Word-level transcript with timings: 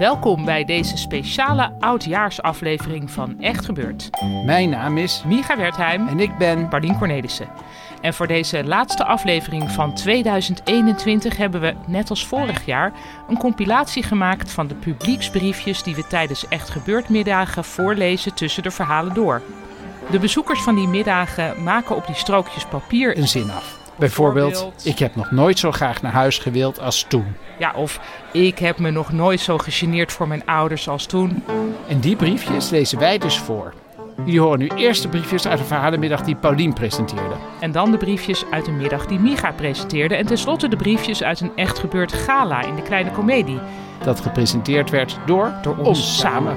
Welkom 0.00 0.44
bij 0.44 0.64
deze 0.64 0.96
speciale 0.96 1.72
oudjaarsaflevering 1.78 3.10
van 3.10 3.40
Echt 3.40 3.64
Gebeurd. 3.64 4.10
Mijn 4.44 4.70
naam 4.70 4.98
is 4.98 5.22
Micha 5.26 5.56
Wertheim 5.56 6.08
en 6.08 6.20
ik 6.20 6.38
ben 6.38 6.68
Pardien 6.68 6.98
Cornelissen. 6.98 7.48
En 8.00 8.14
voor 8.14 8.26
deze 8.26 8.64
laatste 8.64 9.04
aflevering 9.04 9.70
van 9.70 9.94
2021 9.94 11.36
hebben 11.36 11.60
we, 11.60 11.74
net 11.86 12.10
als 12.10 12.26
vorig 12.26 12.66
jaar, 12.66 12.92
een 13.28 13.38
compilatie 13.38 14.02
gemaakt 14.02 14.50
van 14.50 14.66
de 14.66 14.74
publieksbriefjes 14.74 15.82
die 15.82 15.94
we 15.94 16.06
tijdens 16.06 16.48
Echt 16.48 16.70
Gebeurd 16.70 17.08
middagen 17.08 17.64
voorlezen 17.64 18.34
tussen 18.34 18.62
de 18.62 18.70
verhalen 18.70 19.14
door. 19.14 19.42
De 20.10 20.18
bezoekers 20.18 20.62
van 20.62 20.74
die 20.74 20.88
middagen 20.88 21.62
maken 21.62 21.96
op 21.96 22.06
die 22.06 22.16
strookjes 22.16 22.64
papier 22.64 23.18
een 23.18 23.28
zin 23.28 23.50
af. 23.50 23.79
Bijvoorbeeld, 24.00 24.72
ik 24.82 24.98
heb 24.98 25.16
nog 25.16 25.30
nooit 25.30 25.58
zo 25.58 25.72
graag 25.72 26.02
naar 26.02 26.12
huis 26.12 26.38
gewild 26.38 26.80
als 26.80 27.04
toen. 27.08 27.34
Ja, 27.58 27.72
of 27.74 28.00
ik 28.32 28.58
heb 28.58 28.78
me 28.78 28.90
nog 28.90 29.12
nooit 29.12 29.40
zo 29.40 29.58
gegeneerd 29.58 30.12
voor 30.12 30.28
mijn 30.28 30.46
ouders 30.46 30.88
als 30.88 31.06
toen. 31.06 31.44
En 31.88 32.00
die 32.00 32.16
briefjes 32.16 32.70
lezen 32.70 32.98
wij 32.98 33.18
dus 33.18 33.38
voor. 33.38 33.74
Jullie 34.24 34.40
horen 34.40 34.58
nu 34.58 34.68
eerst 34.74 35.02
de 35.02 35.08
briefjes 35.08 35.46
uit 35.46 35.58
de 35.58 35.64
verhalenmiddag 35.64 36.22
die 36.22 36.34
Paulien 36.34 36.72
presenteerde. 36.72 37.34
En 37.60 37.72
dan 37.72 37.90
de 37.90 37.96
briefjes 37.96 38.44
uit 38.50 38.64
de 38.64 38.70
middag 38.70 39.06
die 39.06 39.18
Micha 39.18 39.52
presenteerde. 39.52 40.14
En 40.14 40.26
tenslotte 40.26 40.68
de 40.68 40.76
briefjes 40.76 41.22
uit 41.22 41.40
een 41.40 41.52
echt 41.56 41.78
gebeurd 41.78 42.12
gala 42.12 42.62
in 42.62 42.74
de 42.74 42.82
kleine 42.82 43.10
komedie. 43.10 43.58
Dat 44.04 44.20
gepresenteerd 44.20 44.90
werd 44.90 45.18
door, 45.26 45.52
door 45.62 45.76
ons, 45.76 46.18
samen. 46.18 46.56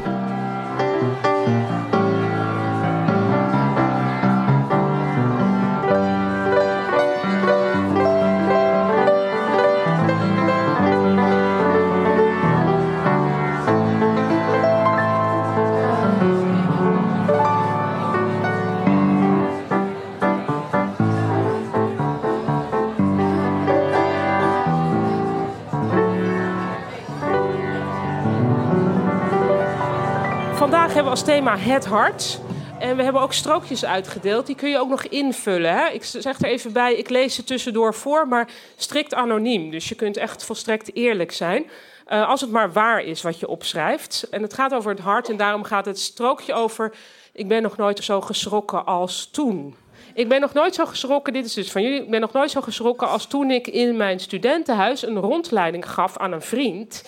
Als 31.14 31.24
thema 31.24 31.58
het 31.58 31.86
hart. 31.86 32.40
En 32.80 32.98
we 32.98 33.04
hebben 33.04 33.22
ook 33.22 33.34
strookjes 33.34 33.86
uitgedeeld. 33.86 34.46
Die 34.46 34.56
kun 34.56 34.70
je 34.70 34.78
ook 34.78 34.90
nog 34.90 35.04
invullen. 35.04 35.74
Hè? 35.74 35.88
Ik 35.88 36.04
zeg 36.04 36.40
er 36.40 36.46
even 36.46 36.72
bij, 36.74 36.94
ik 36.94 37.10
lees 37.10 37.36
ze 37.36 37.44
tussendoor 37.44 37.94
voor, 37.94 38.28
maar 38.28 38.50
strikt 38.76 39.14
anoniem. 39.14 39.72
Dus 39.72 39.90
je 39.90 39.96
kunt 39.96 40.18
echt 40.18 40.44
volstrekt 40.44 40.96
eerlijk 40.96 41.32
zijn. 41.32 41.66
Uh, 42.08 42.30
als 42.30 42.42
het 42.42 42.52
maar 42.52 42.72
waar 42.72 43.04
is 43.04 43.22
wat 43.22 43.40
je 43.40 43.48
opschrijft. 43.48 44.28
En 44.32 44.42
het 44.42 44.54
gaat 44.54 44.74
over 44.74 44.92
het 44.92 45.00
hart 45.00 45.30
en 45.30 45.38
daarom 45.38 45.64
gaat 45.64 45.86
het 45.86 46.00
strookje 46.00 46.54
over... 46.54 46.94
ik 47.34 47.48
ben 47.48 47.62
nog 47.62 47.78
nooit 47.78 48.04
zo 48.04 48.22
geschrokken 48.22 48.86
als 48.86 49.30
toen. 49.32 49.76
Ik 50.14 50.30
ben 50.30 50.42
nog 50.42 50.54
nooit 50.54 50.76
zo 50.76 50.86
geschrokken, 50.86 51.34
dit 51.34 51.46
is 51.46 51.54
dus 51.54 51.72
van 51.72 51.82
jullie... 51.82 52.02
ik 52.02 52.10
ben 52.10 52.22
nog 52.22 52.34
nooit 52.34 52.52
zo 52.52 52.62
geschrokken 52.62 53.08
als 53.10 53.26
toen 53.26 53.52
ik 53.52 53.68
in 53.68 53.98
mijn 53.98 54.20
studentenhuis... 54.20 55.06
een 55.06 55.18
rondleiding 55.18 55.92
gaf 55.92 56.18
aan 56.18 56.32
een 56.32 56.42
vriend... 56.42 57.04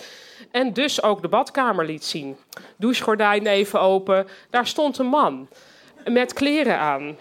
En 0.50 0.72
dus 0.72 1.02
ook 1.02 1.22
de 1.22 1.28
badkamer 1.28 1.86
liet 1.86 2.04
zien. 2.04 2.36
Douchegordijn 2.76 3.46
even 3.46 3.80
open. 3.80 4.26
Daar 4.50 4.66
stond 4.66 4.98
een 4.98 5.06
man. 5.06 5.48
Met 6.04 6.32
kleren 6.32 6.78
aan. 6.78 7.16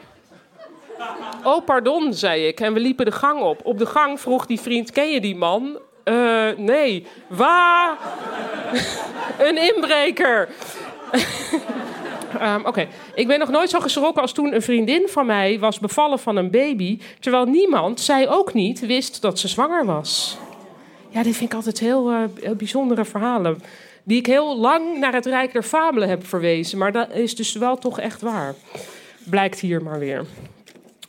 Oh, 1.44 1.66
pardon, 1.66 2.14
zei 2.14 2.48
ik. 2.48 2.60
En 2.60 2.74
we 2.74 2.80
liepen 2.80 3.06
de 3.06 3.12
gang 3.12 3.42
op. 3.42 3.60
Op 3.64 3.78
de 3.78 3.86
gang 3.86 4.20
vroeg 4.20 4.46
die 4.46 4.60
vriend: 4.60 4.92
Ken 4.92 5.10
je 5.10 5.22
die 5.22 5.36
man? 5.36 5.80
Uh, 6.06 6.50
nee. 6.58 7.08
Waar? 7.28 7.98
een 9.48 9.76
inbreker. 9.76 10.50
um, 12.42 12.66
Oké, 12.70 12.88
ik 13.16 13.28
ben 13.28 13.40
nog 13.40 13.50
nooit 13.50 13.70
zo 13.70 13.80
geschrokken 13.80 14.22
als 14.22 14.32
toen 14.32 14.54
een 14.54 14.62
vriendin 14.62 15.08
van 15.08 15.26
mij 15.26 15.60
was 15.60 15.80
bevallen 15.80 16.20
van 16.20 16.36
een 16.36 16.52
baby, 16.52 17.00
terwijl 17.20 17.46
niemand, 17.46 18.00
zij 18.00 18.30
ook 18.30 18.54
niet, 18.54 18.80
wist 18.80 19.22
dat 19.22 19.40
ze 19.40 19.48
zwanger 19.48 19.86
was. 19.86 20.38
Ja, 21.16 21.24
dit 21.24 21.36
vind 21.36 21.50
ik 21.50 21.56
altijd 21.56 21.80
heel, 21.80 22.12
uh, 22.12 22.24
heel 22.42 22.56
bijzondere 22.56 23.06
verhalen. 23.06 23.62
Die 24.04 24.18
ik 24.18 24.26
heel 24.26 24.58
lang 24.58 25.00
naar 25.00 25.14
het 25.14 25.26
Rijk 25.26 25.54
der 25.54 25.64
Fabelen 25.64 26.10
heb 26.10 26.26
verwezen. 26.28 26.78
Maar 26.78 26.92
dat 26.92 27.12
is 27.12 27.36
dus 27.36 27.54
wel 27.54 27.78
toch 27.78 28.00
echt 28.00 28.22
waar. 28.22 28.56
Blijkt 29.24 29.60
hier 29.60 29.84
maar 29.84 30.00
weer. 30.00 30.26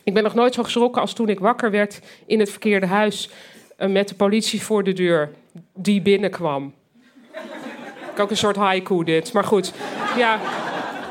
Ik 0.04 0.14
ben 0.14 0.22
nog 0.22 0.34
nooit 0.34 0.54
zo 0.54 0.62
geschrokken 0.62 1.00
als 1.00 1.12
toen 1.12 1.28
ik 1.28 1.40
wakker 1.40 1.70
werd 1.70 2.00
in 2.26 2.38
het 2.38 2.50
verkeerde 2.50 2.86
huis. 2.86 3.30
Uh, 3.78 3.88
met 3.88 4.08
de 4.08 4.14
politie 4.14 4.62
voor 4.62 4.84
de 4.84 4.92
deur 4.92 5.30
die 5.74 6.02
binnenkwam. 6.02 6.74
Ik 8.12 8.20
ook 8.20 8.30
een 8.30 8.36
soort 8.36 8.56
haiku 8.56 9.04
dit. 9.04 9.32
Maar 9.32 9.44
goed, 9.44 9.72
ja. 10.16 10.40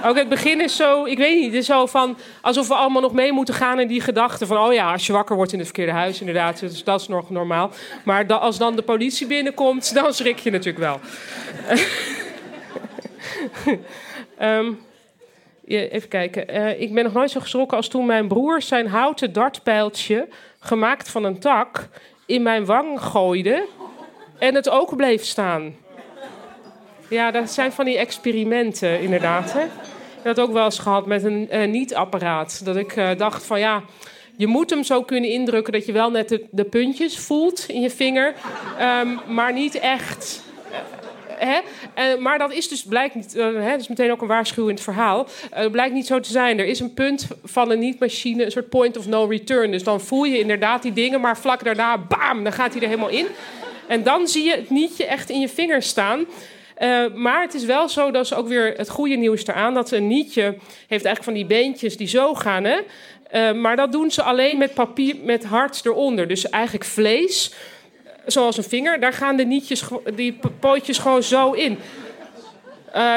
Ook 0.06 0.18
het 0.18 0.30
begin 0.30 0.62
is 0.62 0.76
zo, 0.76 1.06
ik 1.06 1.18
weet 1.18 1.36
niet, 1.36 1.46
het 1.46 1.54
is 1.54 1.66
zo 1.66 1.86
van 1.86 2.18
alsof 2.42 2.68
we 2.68 2.74
allemaal 2.74 3.02
nog 3.02 3.14
mee 3.14 3.32
moeten 3.32 3.54
gaan 3.54 3.80
in 3.80 3.88
die 3.88 4.02
gedachte 4.02 4.46
van, 4.46 4.58
oh 4.58 4.74
ja, 4.74 4.92
als 4.92 5.06
je 5.06 5.14
wakker 5.14 5.36
wordt 5.36 5.52
in 5.52 5.58
het 5.58 5.68
verkeerde 5.68 5.92
huis, 5.92 6.20
inderdaad, 6.20 6.60
dus 6.60 6.84
dat 6.84 7.02
is 7.02 7.08
nog 7.08 7.30
normaal. 7.30 7.72
Maar 8.04 8.34
als 8.34 8.58
dan 8.58 8.76
de 8.76 8.82
politie 8.82 9.28
binnenkomt, 9.28 9.94
dan 9.94 10.14
schrik 10.14 10.40
je 10.40 10.52
natuurlijk 10.52 10.78
wel. 10.78 11.00
um, 14.60 14.80
even 15.66 16.10
kijken. 16.10 16.56
Uh, 16.56 16.82
ik 16.82 16.94
ben 16.94 17.04
nog 17.04 17.14
nooit 17.14 17.32
zo 17.32 17.40
geschrokken 17.40 17.78
als 17.78 17.88
toen 17.88 18.06
mijn 18.06 18.28
broer 18.28 18.62
zijn 18.62 18.88
houten 18.88 19.34
dartpijltje, 19.34 20.28
gemaakt 20.60 21.10
van 21.10 21.24
een 21.24 21.40
tak, 21.40 21.88
in 22.26 22.44
mijn 22.44 22.66
wang 22.66 23.02
gooide 23.02 23.66
en 24.40 24.56
het 24.56 24.70
ook 24.70 24.96
bleef 24.96 25.24
staan. 25.24 25.76
Ja, 27.08 27.32
dat 27.32 27.52
zijn 27.52 27.72
van 27.72 27.86
die 27.86 27.98
experimenten, 27.98 29.02
inderdaad. 29.02 29.54
Hè? 29.54 29.66
Dat 30.26 30.40
ook 30.40 30.54
wel 30.54 30.66
eens 30.66 30.80
gehad 30.80 31.06
met 31.06 31.24
een 31.24 31.48
uh, 31.52 31.68
niet-apparaat. 31.68 32.66
Dat 32.66 32.76
ik 32.76 32.96
uh, 32.96 33.10
dacht 33.18 33.46
van 33.46 33.60
ja, 33.60 33.84
je 34.36 34.48
moet 34.48 34.70
hem 34.70 34.84
zo 34.84 35.04
kunnen 35.04 35.30
indrukken 35.30 35.74
dat 35.74 35.86
je 35.86 35.92
wel 35.92 36.12
net 36.12 36.40
de, 36.52 36.64
puntjes 36.64 37.18
voelt 37.18 37.66
in 37.68 37.82
je 37.82 37.90
vinger, 37.90 38.34
um, 38.82 39.20
maar 39.28 39.54
niet 39.54 39.80
echt. 39.80 40.44
Uh, 40.72 41.58
hè? 41.96 42.18
maar 42.18 42.38
dat 42.38 42.52
is 42.52 42.70
dus 42.70 42.84
blijkt 42.84 43.16
niet, 43.16 43.34
hè, 43.34 43.72
dat 43.72 43.80
is 43.80 43.88
meteen 43.88 44.12
ook 44.12 44.22
een 44.22 44.28
waarschuwend 44.28 44.82
verhaal. 44.82 45.28
Het 45.50 45.72
blijkt 45.72 45.94
niet 45.94 46.06
zo 46.06 46.20
te 46.20 46.32
zijn. 46.32 46.60
Er 46.60 46.66
is 46.66 46.80
een 46.80 46.94
punt 46.94 47.28
van 47.44 47.72
een 47.72 47.80
niet-machine, 47.80 48.46
een 48.46 48.52
soort 48.52 48.70
point 48.70 48.98
of 48.98 49.08
no 49.08 49.26
return. 49.26 49.72
Dus 49.72 49.84
dan 49.84 50.02
voel 50.02 50.24
je 50.24 50.40
inderdaad 50.40 50.82
die 50.82 50.94
dingen, 50.94 51.22
maar 51.22 51.38
vlak 51.38 51.64
daarna, 51.64 51.98
bam, 51.98 52.44
dan 52.44 52.54
gaat 52.54 52.74
hij 52.74 52.82
er 52.82 52.88
helemaal 52.88 53.10
in. 53.10 53.28
En 53.88 54.04
dan 54.04 54.28
zie 54.28 54.44
je 54.44 54.52
het 54.52 54.70
nietje 54.70 55.06
echt 55.06 55.30
in 55.30 55.40
je 55.40 55.50
vinger 55.50 55.82
staan. 55.82 56.26
Uh, 56.80 57.14
maar 57.14 57.42
het 57.42 57.54
is 57.54 57.66
wel 57.66 57.90
zo, 57.90 58.12
dat 58.12 58.26
is 58.26 58.34
ook 58.34 58.48
weer 58.48 58.74
het 58.78 58.90
goede 58.90 59.16
nieuws 59.16 59.48
eraan, 59.48 59.74
dat 59.74 59.92
een 59.92 60.08
nietje 60.08 60.42
heeft 60.88 61.06
eigenlijk 61.06 61.24
van 61.24 61.34
die 61.34 61.46
beentjes 61.46 61.98
die 61.98 62.08
zo 62.08 62.34
gaan. 62.34 62.64
Hè? 62.64 62.78
Uh, 63.34 63.62
maar 63.62 63.76
dat 63.76 63.92
doen 63.92 64.12
ze 64.12 64.22
alleen 64.22 64.58
met 64.58 64.74
papier, 64.74 65.16
met 65.24 65.44
hart 65.44 65.86
eronder. 65.86 66.28
Dus 66.28 66.50
eigenlijk 66.50 66.86
vlees, 66.86 67.54
zoals 68.26 68.58
een 68.58 68.64
vinger, 68.64 69.00
daar 69.00 69.14
gaan 69.14 69.36
de 69.36 69.46
nietjes, 69.46 69.84
die 70.16 70.40
pootjes 70.60 70.98
gewoon 70.98 71.24
zo 71.24 71.52
in. 71.52 71.78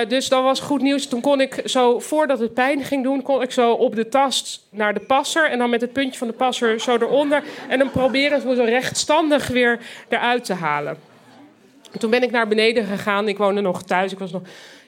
Dus 0.08 0.28
dat 0.28 0.42
was 0.42 0.60
goed 0.60 0.82
nieuws. 0.82 1.06
Toen 1.06 1.20
kon 1.20 1.40
ik 1.40 1.62
zo, 1.64 1.98
voordat 1.98 2.38
het 2.38 2.54
pijn 2.54 2.84
ging 2.84 3.02
doen, 3.02 3.22
kon 3.22 3.42
ik 3.42 3.50
zo 3.50 3.72
op 3.72 3.94
de 3.94 4.08
tast 4.08 4.66
naar 4.70 4.94
de 4.94 5.00
passer. 5.00 5.50
En 5.50 5.58
dan 5.58 5.70
met 5.70 5.80
het 5.80 5.92
puntje 5.92 6.18
van 6.18 6.26
de 6.26 6.32
passer 6.32 6.80
zo 6.80 6.94
eronder. 6.94 7.42
En 7.68 7.78
dan 7.78 7.90
proberen 7.90 8.40
ze 8.40 8.54
zo 8.54 8.64
rechtstandig 8.64 9.48
weer 9.48 9.78
eruit 10.08 10.44
te 10.44 10.54
halen. 10.54 11.07
Toen 11.98 12.10
ben 12.10 12.22
ik 12.22 12.30
naar 12.30 12.48
beneden 12.48 12.84
gegaan. 12.84 13.28
Ik 13.28 13.38
woonde 13.38 13.60
nog 13.60 13.82
thuis. 13.82 14.12
Ik 14.12 14.18
was 14.18 14.32
nog, 14.32 14.42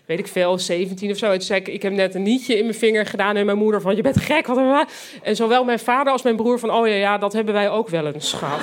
weet 0.06 0.19
ik 0.19 0.26
veel, 0.26 0.58
17 0.58 1.11
of 1.11 1.17
zo. 1.17 1.31
toen 1.31 1.41
zei 1.41 1.61
ik, 1.61 1.69
ik 1.69 1.82
heb 1.82 1.93
net 1.93 2.14
een 2.14 2.23
nietje 2.23 2.56
in 2.56 2.64
mijn 2.64 2.79
vinger 2.79 3.06
gedaan. 3.06 3.37
En 3.37 3.47
mijn 3.47 3.58
moeder 3.58 3.81
van, 3.81 3.97
je 3.97 4.02
bent 4.02 4.20
gek. 4.20 4.47
Wat 4.47 4.87
en 5.23 5.37
zowel 5.37 5.64
mijn 5.64 5.79
vader 5.79 6.12
als 6.12 6.23
mijn 6.23 6.37
broer 6.37 6.58
van, 6.58 6.70
oh 6.70 6.87
ja, 6.87 6.94
ja, 6.94 7.19
dat 7.19 7.32
hebben 7.32 7.55
wij 7.55 7.70
ook 7.70 7.88
wel 7.88 8.06
eens 8.06 8.32
gehad. 8.32 8.61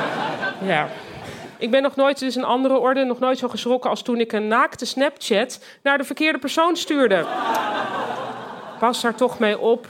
ja. 0.72 0.88
Ik 1.58 1.70
ben 1.70 1.82
nog 1.82 1.96
nooit, 1.96 2.18
dus 2.18 2.34
een 2.34 2.44
andere 2.44 2.78
orde, 2.78 3.04
nog 3.04 3.18
nooit 3.18 3.38
zo 3.38 3.48
geschrokken 3.48 3.90
als 3.90 4.02
toen 4.02 4.20
ik 4.20 4.32
een 4.32 4.48
naakte 4.48 4.86
Snapchat 4.86 5.64
naar 5.82 5.98
de 5.98 6.04
verkeerde 6.04 6.38
persoon 6.38 6.76
stuurde. 6.76 7.26
Pas 8.78 9.00
daar 9.00 9.14
toch 9.14 9.38
mee 9.38 9.58
op, 9.58 9.86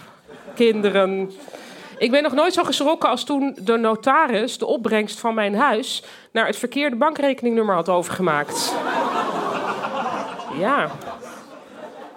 kinderen. 0.55 1.31
Ik 2.01 2.11
ben 2.11 2.23
nog 2.23 2.33
nooit 2.33 2.53
zo 2.53 2.65
geschrokken 2.65 3.09
als 3.09 3.25
toen 3.25 3.57
de 3.61 3.77
notaris 3.77 4.59
de 4.59 4.67
opbrengst 4.67 5.19
van 5.19 5.35
mijn 5.35 5.55
huis 5.55 6.03
naar 6.33 6.47
het 6.47 6.57
verkeerde 6.57 6.97
bankrekeningnummer 6.97 7.75
had 7.75 7.89
overgemaakt. 7.89 8.75
Ja. 10.59 10.91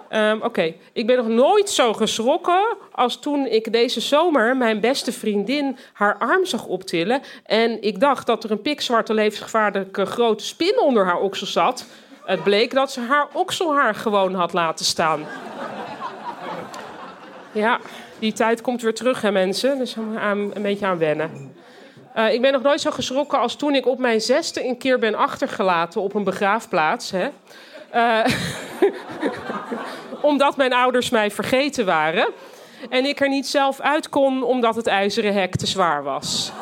Ehm, 0.08 0.38
Oké, 0.42 0.74
ik 0.92 1.06
ben 1.06 1.16
nog 1.16 1.28
nooit 1.28 1.70
zo 1.70 1.92
geschrokken 1.92 2.76
als 2.92 3.20
toen 3.20 3.46
ik 3.46 3.72
deze 3.72 4.00
zomer 4.00 4.56
mijn 4.56 4.80
beste 4.80 5.12
vriendin 5.12 5.76
haar 5.92 6.18
arm 6.18 6.44
zag 6.44 6.66
optillen. 6.66 7.22
En 7.46 7.82
ik 7.82 8.00
dacht 8.00 8.26
dat 8.26 8.44
er 8.44 8.50
een 8.50 8.62
pikzwarte 8.62 9.14
levensgevaarlijke 9.14 10.06
grote 10.06 10.44
spin 10.44 10.80
onder 10.80 11.04
haar 11.04 11.20
oksel 11.20 11.46
zat. 11.46 11.86
Het 12.24 12.42
bleek 12.42 12.74
dat 12.74 12.92
ze 12.92 13.00
haar 13.00 13.28
okselhaar 13.32 13.94
gewoon 13.94 14.34
had 14.34 14.52
laten 14.52 14.84
staan. 14.84 15.26
Ja, 17.52 17.80
die 18.24 18.32
tijd 18.32 18.60
komt 18.60 18.82
weer 18.82 18.94
terug, 18.94 19.20
hè 19.20 19.30
mensen. 19.30 19.78
Dus 19.78 19.96
aan, 20.16 20.50
een 20.54 20.62
beetje 20.62 20.86
aan 20.86 20.98
wennen. 20.98 21.54
Uh, 22.16 22.32
ik 22.32 22.40
ben 22.40 22.52
nog 22.52 22.62
nooit 22.62 22.80
zo 22.80 22.90
geschrokken 22.90 23.38
als 23.38 23.56
toen 23.56 23.74
ik 23.74 23.86
op 23.86 23.98
mijn 23.98 24.20
zesde 24.20 24.64
een 24.64 24.78
keer 24.78 24.98
ben 24.98 25.14
achtergelaten 25.14 26.00
op 26.00 26.14
een 26.14 26.24
begraafplaats. 26.24 27.10
Hè. 27.10 27.28
Uh, 27.94 28.24
omdat 30.30 30.56
mijn 30.56 30.72
ouders 30.72 31.10
mij 31.10 31.30
vergeten 31.30 31.86
waren. 31.86 32.28
En 32.88 33.04
ik 33.04 33.20
er 33.20 33.28
niet 33.28 33.46
zelf 33.46 33.80
uit 33.80 34.08
kon 34.08 34.42
omdat 34.42 34.74
het 34.74 34.86
ijzeren 34.86 35.34
hek 35.34 35.56
te 35.56 35.66
zwaar 35.66 36.02
was. 36.02 36.52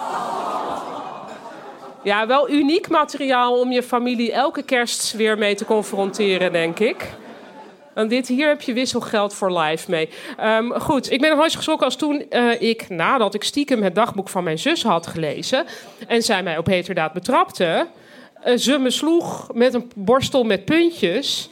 Ja, 2.02 2.26
wel 2.26 2.50
uniek 2.50 2.88
materiaal 2.88 3.60
om 3.60 3.72
je 3.72 3.82
familie 3.82 4.32
elke 4.32 4.62
kerst 4.62 5.12
weer 5.12 5.38
mee 5.38 5.54
te 5.54 5.64
confronteren, 5.64 6.52
denk 6.52 6.78
ik. 6.78 7.08
Dit 8.08 8.28
hier 8.28 8.48
heb 8.48 8.62
je 8.62 8.72
wisselgeld 8.72 9.34
voor 9.34 9.58
life 9.58 9.90
mee. 9.90 10.08
Um, 10.40 10.80
goed, 10.80 11.10
ik 11.10 11.20
ben 11.20 11.36
nog 11.36 11.52
geschrokken 11.52 11.86
als 11.86 11.96
toen 11.96 12.26
uh, 12.30 12.60
ik, 12.60 12.88
nadat 12.88 13.34
ik 13.34 13.44
stiekem 13.44 13.82
het 13.82 13.94
dagboek 13.94 14.28
van 14.28 14.44
mijn 14.44 14.58
zus 14.58 14.82
had 14.82 15.06
gelezen... 15.06 15.64
en 16.08 16.22
zij 16.22 16.42
mij 16.42 16.58
op 16.58 16.66
heterdaad 16.66 17.12
betrapte... 17.12 17.86
Uh, 18.46 18.56
ze 18.56 18.78
me 18.78 18.90
sloeg 18.90 19.54
met 19.54 19.74
een 19.74 19.90
borstel 19.96 20.44
met 20.44 20.64
puntjes... 20.64 21.50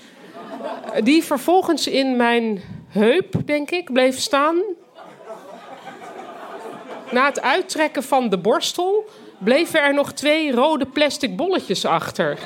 Die 1.02 1.25
vervolgens 1.25 1.87
in 1.87 2.16
mijn 2.16 2.62
heup, 2.88 3.34
denk 3.44 3.70
ik, 3.70 3.92
bleef 3.92 4.19
staan. 4.19 4.62
Na 7.10 7.25
het 7.25 7.40
uittrekken 7.40 8.02
van 8.02 8.28
de 8.28 8.38
borstel 8.38 9.08
bleven 9.38 9.82
er 9.82 9.94
nog 9.94 10.12
twee 10.12 10.52
rode 10.52 10.87
plastic 10.87 11.37
bolletjes 11.37 11.84
achter. 11.84 12.38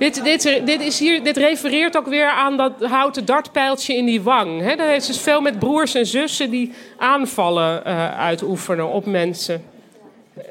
Dit, 0.00 0.24
dit, 0.24 0.42
dit, 0.64 0.80
is 0.80 0.98
hier, 0.98 1.24
dit 1.24 1.36
refereert 1.36 1.96
ook 1.96 2.06
weer 2.06 2.28
aan 2.28 2.56
dat 2.56 2.72
houten 2.84 3.24
dartpijltje 3.24 3.96
in 3.96 4.04
die 4.04 4.22
wang. 4.22 4.60
He, 4.60 4.70
er 4.70 4.94
is 4.94 5.06
dus 5.06 5.20
veel 5.20 5.40
met 5.40 5.58
broers 5.58 5.94
en 5.94 6.06
zussen 6.06 6.50
die 6.50 6.72
aanvallen 6.96 7.82
uh, 7.86 8.18
uitoefenen 8.18 8.88
op 8.88 9.06
mensen. 9.06 9.64
Uh, 10.38 10.44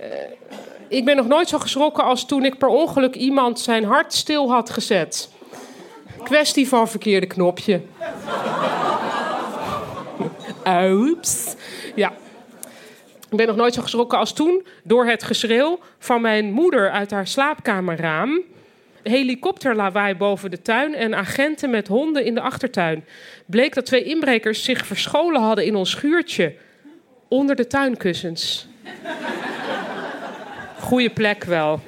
ik 0.88 1.06
ben 1.06 1.16
nog 1.16 1.28
nooit 1.28 1.50
zo 1.50 1.58
geschrokken 1.58 2.04
als 2.04 2.26
toen 2.26 2.46
ik 2.46 2.58
per 2.58 2.68
ongeluk 2.68 3.16
iemand 3.16 3.60
zijn 3.60 3.84
hart 3.84 4.14
stil 4.14 4.52
had 4.52 4.70
gezet. 4.70 5.30
Kwestie 6.24 6.68
van 6.68 6.88
verkeerde 6.88 7.28
knopje. 7.28 7.82
Oeps. 10.68 11.56
Ja. 11.96 12.12
Ik 13.30 13.38
ben 13.38 13.48
nog 13.48 13.56
nooit 13.56 13.74
zo 13.74 13.82
geschrokken 13.82 14.18
als 14.18 14.34
toen 14.34 14.66
door 14.84 15.06
het 15.06 15.24
geschreeuw 15.24 15.80
van 16.00 16.22
mijn 16.22 16.52
moeder 16.52 16.92
uit 16.92 17.12
haar 17.12 17.28
slaapkamerraam 17.28 18.42
helikopterlawaai 19.04 20.16
boven 20.16 20.52
de 20.52 20.62
tuin 20.62 20.96
en 20.96 21.16
agenten 21.16 21.70
met 21.70 21.88
honden 21.88 22.26
in 22.26 22.34
de 22.34 22.42
achtertuin. 22.42 23.06
Bleek 23.46 23.74
dat 23.74 23.86
twee 23.86 24.04
inbrekers 24.04 24.64
zich 24.64 24.86
verscholen 24.86 25.42
hadden 25.42 25.66
in 25.66 25.76
ons 25.76 25.90
schuurtje. 25.90 26.54
Onder 27.28 27.56
de 27.56 27.68
tuinkussens. 27.68 28.68
Goeie 30.80 31.10
plek 31.10 31.44
wel. 31.44 31.80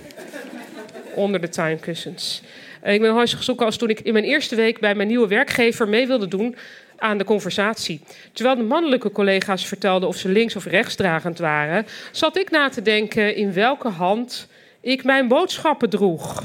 Onder 1.15 1.41
de 1.41 1.49
tuinkussens. 1.49 2.41
Ik 2.83 3.01
ben 3.01 3.27
zo 3.27 3.37
geschrokken 3.37 3.65
als 3.65 3.77
toen 3.77 3.89
ik 3.89 3.99
in 3.99 4.13
mijn 4.13 4.25
eerste 4.25 4.55
week 4.55 4.79
bij 4.79 4.95
mijn 4.95 5.07
nieuwe 5.07 5.27
werkgever 5.27 5.87
mee 5.87 6.07
wilde 6.07 6.27
doen 6.27 6.55
aan 6.97 7.17
de 7.17 7.23
conversatie. 7.23 8.01
Terwijl 8.33 8.55
de 8.55 8.63
mannelijke 8.63 9.11
collega's 9.11 9.67
vertelden 9.67 10.07
of 10.07 10.15
ze 10.15 10.29
links 10.29 10.55
of 10.55 10.65
rechtsdragend 10.65 11.39
waren, 11.39 11.85
zat 12.11 12.37
ik 12.37 12.49
na 12.49 12.69
te 12.69 12.81
denken 12.81 13.35
in 13.35 13.53
welke 13.53 13.87
hand 13.87 14.47
ik 14.81 15.03
mijn 15.03 15.27
boodschappen 15.27 15.89
droeg. 15.89 16.43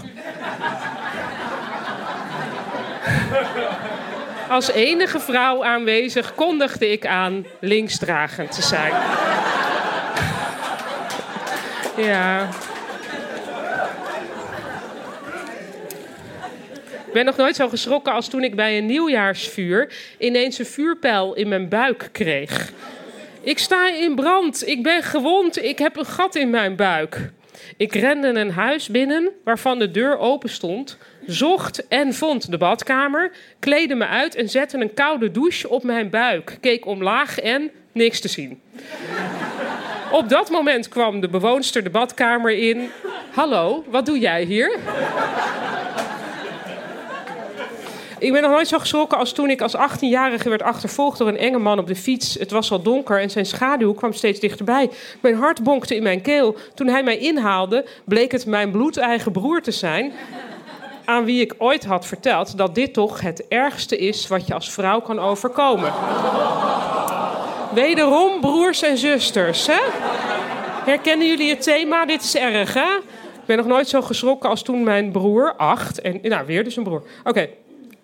Als 4.48 4.70
enige 4.70 5.20
vrouw 5.20 5.64
aanwezig 5.64 6.34
kondigde 6.34 6.90
ik 6.92 7.06
aan 7.06 7.46
linksdragend 7.60 8.52
te 8.52 8.62
zijn. 8.62 8.92
Ja. 11.96 12.48
Ik 17.06 17.12
ben 17.12 17.24
nog 17.24 17.36
nooit 17.36 17.56
zo 17.56 17.68
geschrokken 17.68 18.12
als 18.12 18.28
toen 18.28 18.44
ik 18.44 18.56
bij 18.56 18.78
een 18.78 18.86
nieuwjaarsvuur 18.86 19.92
ineens 20.18 20.58
een 20.58 20.66
vuurpijl 20.66 21.34
in 21.34 21.48
mijn 21.48 21.68
buik 21.68 22.08
kreeg. 22.12 22.72
Ik 23.40 23.58
sta 23.58 23.88
in 23.88 24.14
brand, 24.14 24.66
ik 24.66 24.82
ben 24.82 25.02
gewond, 25.02 25.62
ik 25.62 25.78
heb 25.78 25.96
een 25.96 26.06
gat 26.06 26.34
in 26.34 26.50
mijn 26.50 26.76
buik. 26.76 27.30
Ik 27.76 27.94
rende 27.94 28.28
een 28.28 28.50
huis 28.50 28.88
binnen 28.88 29.30
waarvan 29.44 29.78
de 29.78 29.90
deur 29.90 30.18
open 30.18 30.48
stond, 30.48 30.98
zocht 31.26 31.88
en 31.88 32.14
vond 32.14 32.50
de 32.50 32.58
badkamer, 32.58 33.32
kleedde 33.58 33.94
me 33.94 34.06
uit 34.06 34.34
en 34.34 34.48
zette 34.48 34.78
een 34.78 34.94
koude 34.94 35.30
douche 35.30 35.68
op 35.68 35.82
mijn 35.82 36.10
buik. 36.10 36.58
Keek 36.60 36.86
omlaag 36.86 37.38
en 37.38 37.70
niks 37.92 38.20
te 38.20 38.28
zien. 38.28 38.60
Op 40.12 40.28
dat 40.28 40.50
moment 40.50 40.88
kwam 40.88 41.20
de 41.20 41.28
bewoonster 41.28 41.82
de 41.82 41.90
badkamer 41.90 42.58
in. 42.58 42.90
Hallo, 43.34 43.84
wat 43.88 44.06
doe 44.06 44.19
jij 44.19 44.44
hier? 44.44 44.78
Ik 48.26 48.32
ben 48.32 48.43
nog 48.43 48.50
nooit 48.50 48.69
zo 48.69 48.78
geschrokken 48.78 49.19
als 49.19 49.32
toen 49.32 49.50
ik 49.50 49.61
als 49.61 49.76
18-jarige 49.76 50.49
werd 50.49 50.62
achtervolgd 50.62 51.19
door 51.19 51.28
een 51.28 51.37
enge 51.37 51.58
man 51.58 51.78
op 51.78 51.87
de 51.87 51.96
fiets. 51.96 52.34
Het 52.34 52.50
was 52.50 52.70
al 52.70 52.82
donker 52.82 53.20
en 53.20 53.31
zijn 53.31 53.46
schaduw 53.46 53.94
kwam 53.94 54.12
steeds 54.12 54.40
dichterbij. 54.40 54.90
Mijn 55.20 55.34
hart 55.34 55.62
bonkte 55.62 55.94
in 55.94 56.02
mijn 56.02 56.20
keel. 56.20 56.56
Toen 56.75 56.87
hij 56.87 57.02
mij 57.02 57.19
inhaalde, 57.19 57.84
bleek 58.05 58.32
het 58.32 58.46
mijn 58.46 58.70
bloedeigen 58.70 59.32
broer 59.32 59.62
te 59.62 59.70
zijn. 59.70 60.12
Aan 61.05 61.25
wie 61.25 61.40
ik 61.40 61.55
ooit 61.58 61.84
had 61.84 62.06
verteld 62.06 62.58
dat 62.58 62.75
dit 62.75 62.93
toch 62.93 63.20
het 63.20 63.49
ergste 63.49 63.99
is 63.99 64.29
wat 64.29 64.46
je 64.46 64.55
als 64.55 64.72
vrouw 64.72 65.00
kan 65.00 65.19
overkomen. 65.19 65.93
Wederom 67.74 68.41
broers 68.41 68.82
en 68.82 68.98
zusters, 68.98 69.67
hè? 69.67 69.81
Herkennen 70.84 71.27
jullie 71.27 71.50
het 71.50 71.62
thema? 71.62 72.06
Dit 72.06 72.22
is 72.22 72.36
erg, 72.36 72.74
hè? 72.74 72.96
Ik 73.34 73.46
ben 73.46 73.56
nog 73.56 73.67
nooit 73.67 73.89
zo 73.89 74.03
geschrokken 74.03 74.50
als 74.50 74.62
toen 74.62 74.82
mijn 74.82 75.12
broer, 75.12 75.55
acht, 75.56 76.00
en 76.00 76.20
nou 76.22 76.46
weer 76.46 76.65
dus 76.65 76.77
een 76.77 76.84
broer. 76.84 77.03
Oké, 77.24 77.48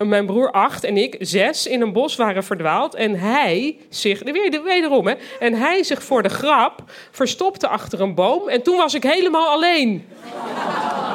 mijn 0.08 0.26
broer 0.26 0.50
acht 0.50 0.84
en 0.84 0.96
ik 0.96 1.16
zes 1.18 1.66
in 1.66 1.80
een 1.80 1.92
bos 1.92 2.16
waren 2.16 2.44
verdwaald. 2.44 2.94
En 2.94 3.18
hij 3.18 3.76
zich, 3.88 4.22
wederom 4.64 5.06
hè, 5.06 5.14
en 5.40 5.54
hij 5.54 5.82
zich 5.82 6.02
voor 6.02 6.22
de 6.22 6.28
grap 6.28 6.82
verstopte 7.10 7.68
achter 7.68 8.00
een 8.00 8.14
boom. 8.14 8.48
En 8.48 8.62
toen 8.62 8.76
was 8.76 8.94
ik 8.94 9.02
helemaal 9.02 9.48
alleen. 9.48 10.04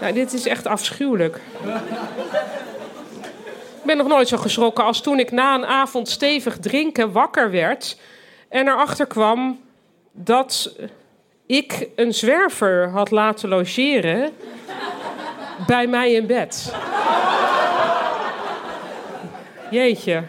Nou, 0.00 0.16
dit 0.16 0.32
is 0.32 0.46
echt 0.46 0.66
afschuwelijk. 0.66 1.40
Ik 3.76 3.90
ben 3.90 3.96
nog 3.96 4.06
nooit 4.06 4.28
zo 4.28 4.36
geschrokken 4.36 4.84
als 4.84 5.00
toen 5.00 5.18
ik 5.18 5.30
na 5.30 5.54
een 5.54 5.66
avond 5.66 6.08
stevig 6.08 6.58
drinken 6.58 7.12
wakker 7.12 7.50
werd. 7.50 7.96
En 8.48 8.68
erachter 8.68 9.06
kwam 9.06 9.60
dat 10.12 10.76
ik 11.46 11.88
een 11.96 12.14
zwerver 12.14 12.88
had 12.88 13.10
laten 13.10 13.48
logeren 13.48 14.32
bij 15.66 15.86
mij 15.86 16.12
in 16.12 16.26
bed. 16.26 16.74
Jeetje. 19.74 20.22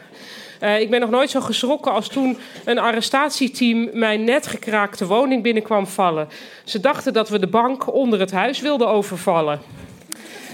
Uh, 0.61 0.79
ik 0.79 0.89
ben 0.89 0.99
nog 0.99 1.09
nooit 1.09 1.29
zo 1.29 1.41
geschrokken 1.41 1.91
als 1.91 2.07
toen 2.07 2.37
een 2.65 2.79
arrestatieteam 2.79 3.89
mijn 3.93 4.23
net 4.23 4.47
gekraakte 4.47 5.05
woning 5.05 5.43
binnenkwam 5.43 5.87
vallen. 5.87 6.27
Ze 6.63 6.79
dachten 6.79 7.13
dat 7.13 7.29
we 7.29 7.39
de 7.39 7.47
bank 7.47 7.93
onder 7.93 8.19
het 8.19 8.31
huis 8.31 8.61
wilden 8.61 8.87
overvallen. 8.87 9.61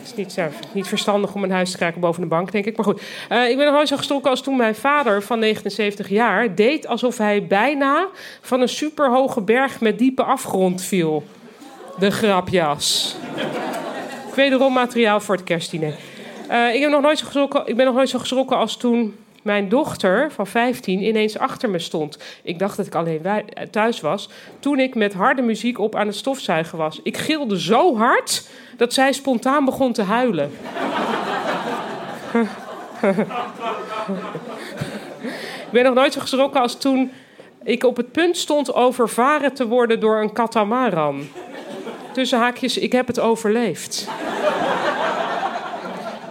Is 0.03 0.15
niet, 0.15 0.39
niet 0.71 0.87
verstandig 0.87 1.33
om 1.33 1.43
een 1.43 1.51
huis 1.51 1.71
te 1.71 1.77
kraken 1.77 2.01
boven 2.01 2.21
de 2.21 2.27
bank, 2.27 2.51
denk 2.51 2.65
ik. 2.65 2.75
Maar 2.75 2.85
goed, 2.85 3.01
uh, 3.31 3.49
ik 3.49 3.57
ben 3.57 3.65
nog 3.65 3.75
nooit 3.75 3.87
zo 3.87 3.97
geschrokken 3.97 4.31
als 4.31 4.41
toen 4.41 4.55
mijn 4.55 4.75
vader 4.75 5.23
van 5.23 5.39
79 5.39 6.09
jaar 6.09 6.55
deed 6.55 6.87
alsof 6.87 7.17
hij 7.17 7.47
bijna 7.47 8.07
van 8.41 8.61
een 8.61 8.69
superhoge 8.69 9.41
berg 9.41 9.79
met 9.79 9.97
diepe 9.99 10.23
afgrond 10.23 10.81
viel. 10.81 11.23
De 11.99 12.11
grapjas. 12.11 13.15
Wederom 14.35 14.73
materiaal 14.73 15.19
voor 15.19 15.35
het 15.35 15.43
kerstdiner. 15.43 15.93
Uh, 16.51 16.73
ik, 16.73 16.81
heb 16.81 16.89
nog 16.91 17.01
nooit 17.01 17.17
zo 17.17 17.25
geschrokken, 17.25 17.61
ik 17.65 17.75
ben 17.75 17.85
nog 17.85 17.95
nooit 17.95 18.09
zo 18.09 18.19
geschrokken 18.19 18.57
als 18.57 18.77
toen 18.77 19.15
mijn 19.41 19.69
dochter 19.69 20.31
van 20.31 20.47
15 20.47 21.03
ineens 21.03 21.37
achter 21.37 21.69
me 21.69 21.79
stond. 21.79 22.17
Ik 22.43 22.59
dacht 22.59 22.77
dat 22.77 22.85
ik 22.85 22.95
alleen 22.95 23.21
thuis 23.71 24.01
was. 24.01 24.29
Toen 24.59 24.79
ik 24.79 24.95
met 24.95 25.13
harde 25.13 25.41
muziek 25.41 25.79
op 25.79 25.95
aan 25.95 26.07
het 26.07 26.15
stofzuigen 26.15 26.77
was. 26.77 26.99
Ik 27.03 27.17
gilde 27.17 27.59
zo 27.59 27.97
hard 27.97 28.49
dat 28.77 28.93
zij 28.93 29.11
spontaan 29.11 29.65
begon 29.65 29.93
te 29.93 30.01
huilen. 30.01 30.51
ik 35.65 35.71
ben 35.71 35.83
nog 35.83 35.93
nooit 35.93 36.13
zo 36.13 36.19
geschrokken 36.19 36.61
als 36.61 36.79
toen 36.79 37.11
ik 37.63 37.83
op 37.83 37.97
het 37.97 38.11
punt 38.11 38.37
stond 38.37 38.73
overvaren 38.73 39.53
te 39.53 39.67
worden 39.67 39.99
door 39.99 40.21
een 40.21 40.33
katamaran. 40.33 41.27
Tussen 42.13 42.39
haakjes, 42.39 42.77
ik 42.77 42.91
heb 42.91 43.07
het 43.07 43.19
overleefd. 43.19 44.07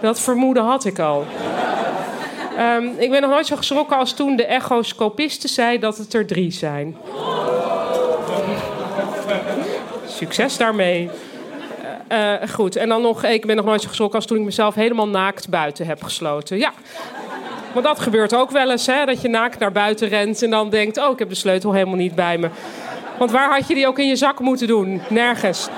Dat 0.01 0.19
vermoeden 0.19 0.63
had 0.63 0.85
ik 0.85 0.99
al. 0.99 1.25
Ehm, 2.57 2.87
ik 2.97 3.09
ben 3.09 3.21
nog 3.21 3.29
nooit 3.29 3.47
zo 3.47 3.55
geschrokken 3.55 3.97
als 3.97 4.13
toen 4.13 4.35
de 4.35 4.45
echoscopiste 4.45 5.47
zei 5.47 5.79
dat 5.79 5.97
het 5.97 6.13
er 6.13 6.25
drie 6.25 6.51
zijn. 6.51 6.97
Succes 10.05 10.57
daarmee. 10.57 11.09
Uh, 12.11 12.33
goed, 12.53 12.75
en 12.75 12.89
dan 12.89 13.01
nog, 13.01 13.23
ik 13.23 13.45
ben 13.45 13.55
nog 13.55 13.65
nooit 13.65 13.81
zo 13.81 13.87
geschrokken 13.87 14.17
als 14.17 14.27
toen 14.27 14.37
ik 14.37 14.43
mezelf 14.43 14.75
helemaal 14.75 15.07
naakt 15.07 15.49
buiten 15.49 15.87
heb 15.87 16.03
gesloten. 16.03 16.57
Ja, 16.57 16.71
want 17.73 17.85
dat 17.85 17.99
gebeurt 17.99 18.35
ook 18.35 18.51
wel 18.51 18.71
eens, 18.71 18.85
hè, 18.85 19.05
dat 19.05 19.21
je 19.21 19.27
naakt 19.27 19.59
naar 19.59 19.71
buiten 19.71 20.07
rent 20.07 20.41
en 20.41 20.49
dan 20.49 20.69
denkt: 20.69 20.97
Oh, 20.97 21.11
ik 21.11 21.19
heb 21.19 21.29
de 21.29 21.35
sleutel 21.35 21.73
helemaal 21.73 21.95
niet 21.95 22.15
bij 22.15 22.37
me. 22.37 22.49
Want 23.17 23.31
waar 23.31 23.49
had 23.49 23.67
je 23.67 23.73
die 23.73 23.87
ook 23.87 23.99
in 23.99 24.07
je 24.07 24.15
zak 24.15 24.39
moeten 24.39 24.67
doen? 24.67 25.01
Nergens. 25.09 25.69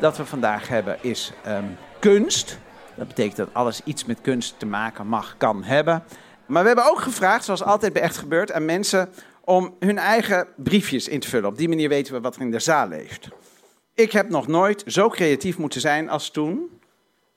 Dat 0.00 0.16
we 0.16 0.26
vandaag 0.26 0.68
hebben 0.68 0.98
is 1.00 1.32
ehm, 1.42 1.64
kunst. 1.98 2.58
Dat 2.94 3.08
betekent 3.08 3.36
dat 3.36 3.48
alles 3.52 3.80
iets 3.84 4.04
met 4.04 4.20
kunst 4.20 4.58
te 4.58 4.66
maken 4.66 5.06
mag, 5.06 5.34
kan 5.38 5.62
hebben. 5.62 6.02
Maar 6.46 6.62
we 6.62 6.68
hebben 6.68 6.90
ook 6.90 7.00
gevraagd, 7.00 7.44
zoals 7.44 7.62
altijd 7.62 7.92
bij 7.92 8.02
Echt 8.02 8.16
Gebeurd, 8.16 8.52
aan 8.52 8.64
mensen 8.64 9.08
om 9.40 9.74
hun 9.78 9.98
eigen 9.98 10.46
briefjes 10.56 11.08
in 11.08 11.20
te 11.20 11.28
vullen. 11.28 11.48
Op 11.48 11.56
die 11.56 11.68
manier 11.68 11.88
weten 11.88 12.14
we 12.14 12.20
wat 12.20 12.36
er 12.36 12.40
in 12.40 12.50
de 12.50 12.58
zaal 12.58 12.88
leeft. 12.88 13.28
Ik 13.94 14.12
heb 14.12 14.28
nog 14.28 14.46
nooit 14.46 14.82
zo 14.86 15.08
creatief 15.08 15.58
moeten 15.58 15.80
zijn 15.80 16.08
als 16.08 16.30
toen 16.30 16.80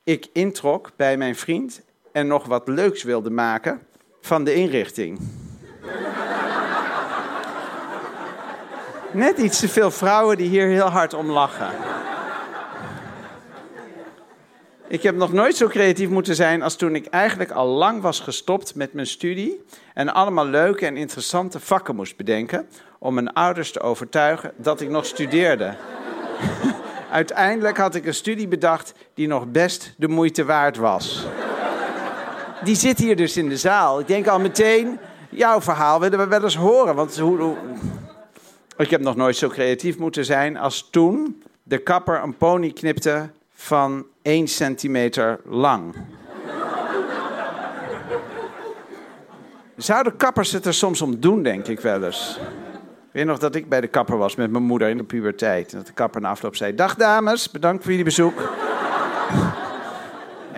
ik 0.03 0.27
introk 0.33 0.91
bij 0.95 1.17
mijn 1.17 1.35
vriend 1.35 1.81
en 2.11 2.27
nog 2.27 2.45
wat 2.45 2.67
leuks 2.67 3.03
wilde 3.03 3.29
maken 3.29 3.81
van 4.21 4.43
de 4.43 4.53
inrichting. 4.53 5.19
Net 9.11 9.37
iets 9.37 9.59
te 9.59 9.69
veel 9.69 9.91
vrouwen 9.91 10.37
die 10.37 10.49
hier 10.49 10.67
heel 10.67 10.89
hard 10.89 11.13
om 11.13 11.29
lachen. 11.29 11.96
Ik 14.89 15.03
heb 15.03 15.15
nog 15.15 15.33
nooit 15.33 15.55
zo 15.55 15.67
creatief 15.67 16.09
moeten 16.09 16.35
zijn 16.35 16.61
als 16.61 16.75
toen 16.75 16.95
ik 16.95 17.05
eigenlijk 17.05 17.51
al 17.51 17.67
lang 17.67 18.01
was 18.01 18.19
gestopt 18.19 18.75
met 18.75 18.93
mijn 18.93 19.07
studie 19.07 19.63
en 19.93 20.13
allemaal 20.13 20.45
leuke 20.45 20.85
en 20.85 20.97
interessante 20.97 21.59
vakken 21.59 21.95
moest 21.95 22.17
bedenken 22.17 22.67
om 22.99 23.13
mijn 23.13 23.33
ouders 23.33 23.71
te 23.71 23.79
overtuigen 23.79 24.51
dat 24.57 24.81
ik 24.81 24.89
nog 24.89 25.05
studeerde. 25.05 25.75
Uiteindelijk 27.11 27.77
had 27.77 27.95
ik 27.95 28.05
een 28.05 28.13
studie 28.13 28.47
bedacht 28.47 28.93
die 29.13 29.27
nog 29.27 29.51
best 29.51 29.93
de 29.97 30.07
moeite 30.07 30.45
waard 30.45 30.77
was. 30.77 31.25
Die 32.63 32.75
zit 32.75 32.97
hier 32.97 33.15
dus 33.15 33.37
in 33.37 33.49
de 33.49 33.57
zaal. 33.57 33.99
Ik 33.99 34.07
denk 34.07 34.27
al 34.27 34.39
meteen, 34.39 34.99
jouw 35.29 35.61
verhaal 35.61 35.99
willen 35.99 36.19
we 36.19 36.27
wel 36.27 36.43
eens 36.43 36.55
horen. 36.55 36.95
Want 36.95 37.17
hoe, 37.17 37.55
ik 38.77 38.89
heb 38.89 39.01
nog 39.01 39.15
nooit 39.15 39.35
zo 39.35 39.47
creatief 39.47 39.97
moeten 39.97 40.25
zijn 40.25 40.57
als 40.57 40.87
toen 40.91 41.43
de 41.63 41.77
kapper 41.77 42.23
een 42.23 42.37
pony 42.37 42.71
knipte 42.71 43.29
van 43.59 44.05
1 44.21 44.47
centimeter 44.47 45.39
lang. 45.45 45.95
Zouden 49.75 50.17
kappers 50.17 50.51
het 50.51 50.65
er 50.65 50.73
soms 50.73 51.01
om 51.01 51.19
doen, 51.19 51.43
denk 51.43 51.67
ik 51.67 51.79
wel 51.79 52.03
eens. 52.03 52.39
Weet 53.11 53.25
nog 53.25 53.39
dat 53.39 53.55
ik 53.55 53.69
bij 53.69 53.81
de 53.81 53.87
kapper 53.87 54.17
was 54.17 54.35
met 54.35 54.51
mijn 54.51 54.63
moeder 54.63 54.89
in 54.89 54.97
de 54.97 55.03
puberteit. 55.03 55.71
En 55.71 55.77
dat 55.77 55.87
de 55.87 55.93
kapper 55.93 56.21
na 56.21 56.29
afloop 56.29 56.55
zei: 56.55 56.75
Dag 56.75 56.95
dames, 56.95 57.51
bedankt 57.51 57.81
voor 57.81 57.91
jullie 57.91 58.05
bezoek. 58.05 58.33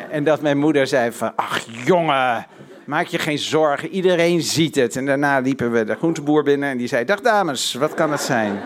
en 0.10 0.24
dat 0.24 0.42
mijn 0.42 0.58
moeder 0.58 0.88
zei: 0.88 1.12
van, 1.12 1.36
Ach 1.36 1.66
jongen, 1.86 2.46
Maak 2.86 3.06
je 3.06 3.20
geen 3.20 3.38
zorgen, 3.38 3.90
iedereen 3.90 4.42
ziet 4.42 4.76
het. 4.76 4.96
En 4.96 5.06
daarna 5.06 5.40
liepen 5.40 5.72
we 5.72 5.84
de 5.84 5.96
groenteboer 5.96 6.44
binnen 6.44 6.70
en 6.70 6.78
die 6.78 6.88
zei: 6.88 7.06
Dag 7.06 7.22
dames, 7.22 7.74
wat 7.74 7.94
kan 7.94 8.12
het 8.12 8.22
zijn? 8.22 8.60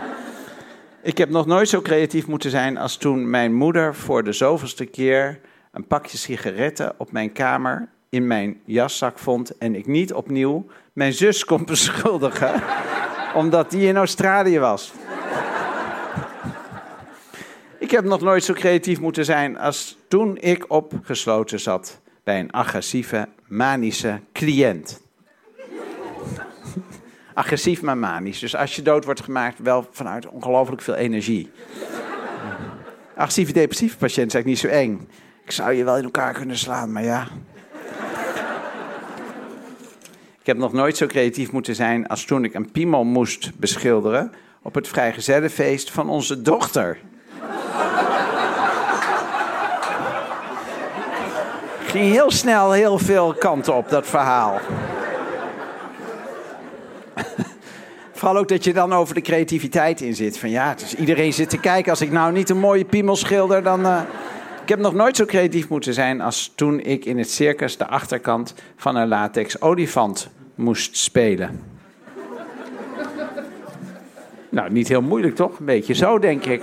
Ik 1.04 1.18
heb 1.18 1.30
nog 1.30 1.46
nooit 1.46 1.68
zo 1.68 1.80
creatief 1.80 2.26
moeten 2.26 2.50
zijn 2.50 2.76
als 2.76 2.96
toen 2.96 3.30
mijn 3.30 3.54
moeder 3.54 3.94
voor 3.94 4.24
de 4.24 4.32
zoveelste 4.32 4.84
keer 4.84 5.40
een 5.72 5.86
pakje 5.86 6.18
sigaretten 6.18 6.94
op 6.96 7.12
mijn 7.12 7.32
kamer 7.32 7.88
in 8.08 8.26
mijn 8.26 8.60
jaszak 8.64 9.18
vond 9.18 9.58
en 9.58 9.74
ik 9.74 9.86
niet 9.86 10.12
opnieuw 10.12 10.66
mijn 10.92 11.12
zus 11.12 11.44
kon 11.44 11.64
beschuldigen 11.74 12.62
omdat 13.34 13.70
die 13.70 13.86
in 13.86 13.96
Australië 13.96 14.58
was. 14.58 14.92
Ik 17.78 17.90
heb 17.90 18.04
nog 18.04 18.20
nooit 18.20 18.44
zo 18.44 18.52
creatief 18.52 19.00
moeten 19.00 19.24
zijn 19.24 19.58
als 19.58 19.98
toen 20.08 20.36
ik 20.38 20.64
opgesloten 20.68 21.60
zat 21.60 22.00
bij 22.22 22.40
een 22.40 22.52
agressieve, 22.52 23.28
manische 23.46 24.20
cliënt. 24.32 25.03
Agressief, 27.34 27.82
maar 27.82 27.98
manisch. 27.98 28.38
Dus 28.38 28.56
als 28.56 28.76
je 28.76 28.82
dood 28.82 29.04
wordt 29.04 29.20
gemaakt, 29.20 29.58
wel 29.58 29.86
vanuit 29.90 30.26
ongelooflijk 30.26 30.82
veel 30.82 30.94
energie. 30.94 31.50
Agressieve, 33.16 33.52
depressieve 33.52 33.96
patiënt 33.96 34.26
is 34.26 34.34
eigenlijk 34.34 34.46
niet 34.46 34.72
zo 34.72 34.78
eng. 34.78 35.08
Ik 35.44 35.50
zou 35.50 35.72
je 35.72 35.84
wel 35.84 35.96
in 35.96 36.04
elkaar 36.04 36.32
kunnen 36.32 36.58
slaan, 36.58 36.92
maar 36.92 37.04
ja. 37.04 37.26
Ik 40.40 40.46
heb 40.50 40.56
nog 40.56 40.72
nooit 40.72 40.96
zo 40.96 41.06
creatief 41.06 41.52
moeten 41.52 41.74
zijn 41.74 42.06
als 42.06 42.24
toen 42.24 42.44
ik 42.44 42.54
een 42.54 42.70
piemel 42.70 43.04
moest 43.04 43.58
beschilderen 43.58 44.32
op 44.62 44.74
het 44.74 44.88
vrijgezellenfeest 44.88 45.90
van 45.90 46.08
onze 46.08 46.42
dochter. 46.42 46.98
ging 51.94 52.12
heel 52.12 52.30
snel 52.30 52.72
heel 52.72 52.98
veel 52.98 53.34
kanten 53.34 53.74
op, 53.74 53.88
dat 53.88 54.06
verhaal. 54.06 54.60
Vooral 58.24 58.42
ook 58.42 58.48
dat 58.48 58.64
je 58.64 58.72
dan 58.72 58.92
over 58.92 59.14
de 59.14 59.20
creativiteit 59.20 60.00
in 60.00 60.14
zit. 60.14 60.38
Van 60.38 60.50
ja, 60.50 60.74
dus 60.74 60.94
iedereen 60.94 61.32
zit 61.32 61.50
te 61.50 61.58
kijken. 61.58 61.90
Als 61.90 62.00
ik 62.00 62.10
nou 62.10 62.32
niet 62.32 62.50
een 62.50 62.58
mooie 62.58 62.84
piemel 62.84 63.16
schilder, 63.16 63.62
dan... 63.62 63.80
Uh... 63.80 64.00
Ik 64.62 64.68
heb 64.68 64.78
nog 64.78 64.94
nooit 64.94 65.16
zo 65.16 65.24
creatief 65.24 65.68
moeten 65.68 65.94
zijn 65.94 66.20
als 66.20 66.52
toen 66.54 66.80
ik 66.80 67.04
in 67.04 67.18
het 67.18 67.30
circus 67.30 67.76
de 67.76 67.86
achterkant 67.86 68.54
van 68.76 68.96
een 68.96 69.08
latex 69.08 69.60
olifant 69.60 70.30
moest 70.54 70.96
spelen. 70.96 71.62
nou, 74.48 74.72
niet 74.72 74.88
heel 74.88 75.02
moeilijk 75.02 75.34
toch? 75.34 75.58
Een 75.58 75.64
beetje 75.64 75.94
zo, 75.94 76.18
denk 76.18 76.44
ik. 76.44 76.62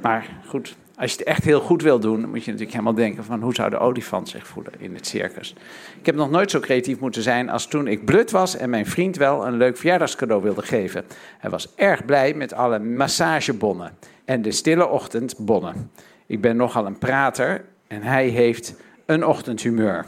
Maar 0.00 0.26
goed, 0.46 0.76
als 0.98 1.10
je 1.10 1.18
het 1.18 1.26
echt 1.26 1.44
heel 1.44 1.60
goed 1.60 1.82
wil 1.82 1.98
doen, 1.98 2.20
moet 2.20 2.44
je 2.44 2.50
natuurlijk 2.50 2.70
helemaal 2.70 2.94
denken 2.94 3.24
van 3.24 3.42
hoe 3.42 3.54
zou 3.54 3.70
de 3.70 3.78
olifant 3.78 4.28
zich 4.28 4.46
voelen 4.46 4.72
in 4.78 4.94
het 4.94 5.06
circus. 5.06 5.54
Ik 5.98 6.06
heb 6.06 6.14
nog 6.14 6.30
nooit 6.30 6.50
zo 6.50 6.60
creatief 6.60 7.00
moeten 7.00 7.22
zijn 7.22 7.48
als 7.48 7.66
toen 7.66 7.86
ik 7.86 8.04
blut 8.04 8.30
was 8.30 8.56
en 8.56 8.70
mijn 8.70 8.86
vriend 8.86 9.16
wel 9.16 9.46
een 9.46 9.56
leuk 9.56 9.76
verjaardagscadeau 9.76 10.42
wilde 10.42 10.62
geven. 10.62 11.04
Hij 11.38 11.50
was 11.50 11.74
erg 11.74 12.04
blij 12.04 12.34
met 12.34 12.52
alle 12.52 12.78
massagebonnen 12.78 13.92
en 14.24 14.42
de 14.42 14.52
stille 14.52 14.88
ochtendbonnen. 14.88 15.90
Ik 16.26 16.40
ben 16.40 16.56
nogal 16.56 16.86
een 16.86 16.98
prater 16.98 17.64
en 17.86 18.02
hij 18.02 18.26
heeft 18.26 18.74
een 19.06 19.26
ochtendhumeur. 19.26 20.04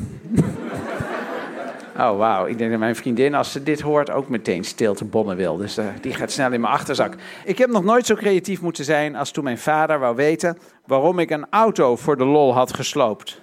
Oh, 2.00 2.16
wauw. 2.16 2.46
Ik 2.46 2.58
denk 2.58 2.70
dat 2.70 2.80
mijn 2.80 2.96
vriendin, 2.96 3.34
als 3.34 3.52
ze 3.52 3.62
dit 3.62 3.80
hoort, 3.80 4.10
ook 4.10 4.28
meteen 4.28 4.64
stilte 4.64 5.04
bonnen 5.04 5.36
wil. 5.36 5.56
Dus 5.56 5.78
uh, 5.78 5.86
die 6.00 6.14
gaat 6.14 6.30
snel 6.30 6.52
in 6.52 6.60
mijn 6.60 6.72
achterzak. 6.72 7.14
Ik 7.44 7.58
heb 7.58 7.70
nog 7.70 7.84
nooit 7.84 8.06
zo 8.06 8.14
creatief 8.14 8.60
moeten 8.60 8.84
zijn 8.84 9.16
als 9.16 9.30
toen 9.30 9.44
mijn 9.44 9.58
vader 9.58 9.98
wou 9.98 10.16
weten 10.16 10.58
waarom 10.86 11.18
ik 11.18 11.30
een 11.30 11.46
auto 11.50 11.96
voor 11.96 12.16
de 12.16 12.24
lol 12.24 12.54
had 12.54 12.74
gesloopt. 12.74 13.40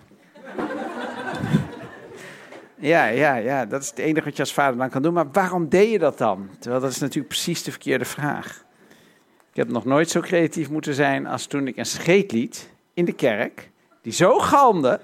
ja, 2.91 3.05
ja, 3.05 3.35
ja. 3.35 3.65
Dat 3.65 3.81
is 3.81 3.89
het 3.89 3.99
enige 3.99 4.25
wat 4.25 4.35
je 4.35 4.41
als 4.41 4.53
vader 4.53 4.77
dan 4.77 4.89
kan 4.89 5.01
doen. 5.01 5.13
Maar 5.13 5.31
waarom 5.31 5.69
deed 5.69 5.91
je 5.91 5.99
dat 5.99 6.17
dan? 6.17 6.49
Terwijl 6.59 6.81
dat 6.81 6.91
is 6.91 6.99
natuurlijk 6.99 7.27
precies 7.27 7.63
de 7.63 7.71
verkeerde 7.71 8.05
vraag. 8.05 8.63
Ik 9.51 9.55
heb 9.55 9.67
nog 9.67 9.85
nooit 9.85 10.09
zo 10.09 10.19
creatief 10.19 10.69
moeten 10.69 10.93
zijn 10.93 11.27
als 11.27 11.45
toen 11.45 11.67
ik 11.67 11.77
een 11.77 11.85
scheet 11.85 12.31
liet 12.31 12.69
in 12.93 13.05
de 13.05 13.13
kerk. 13.13 13.69
Die 14.01 14.13
zo 14.13 14.39
galmde 14.39 14.99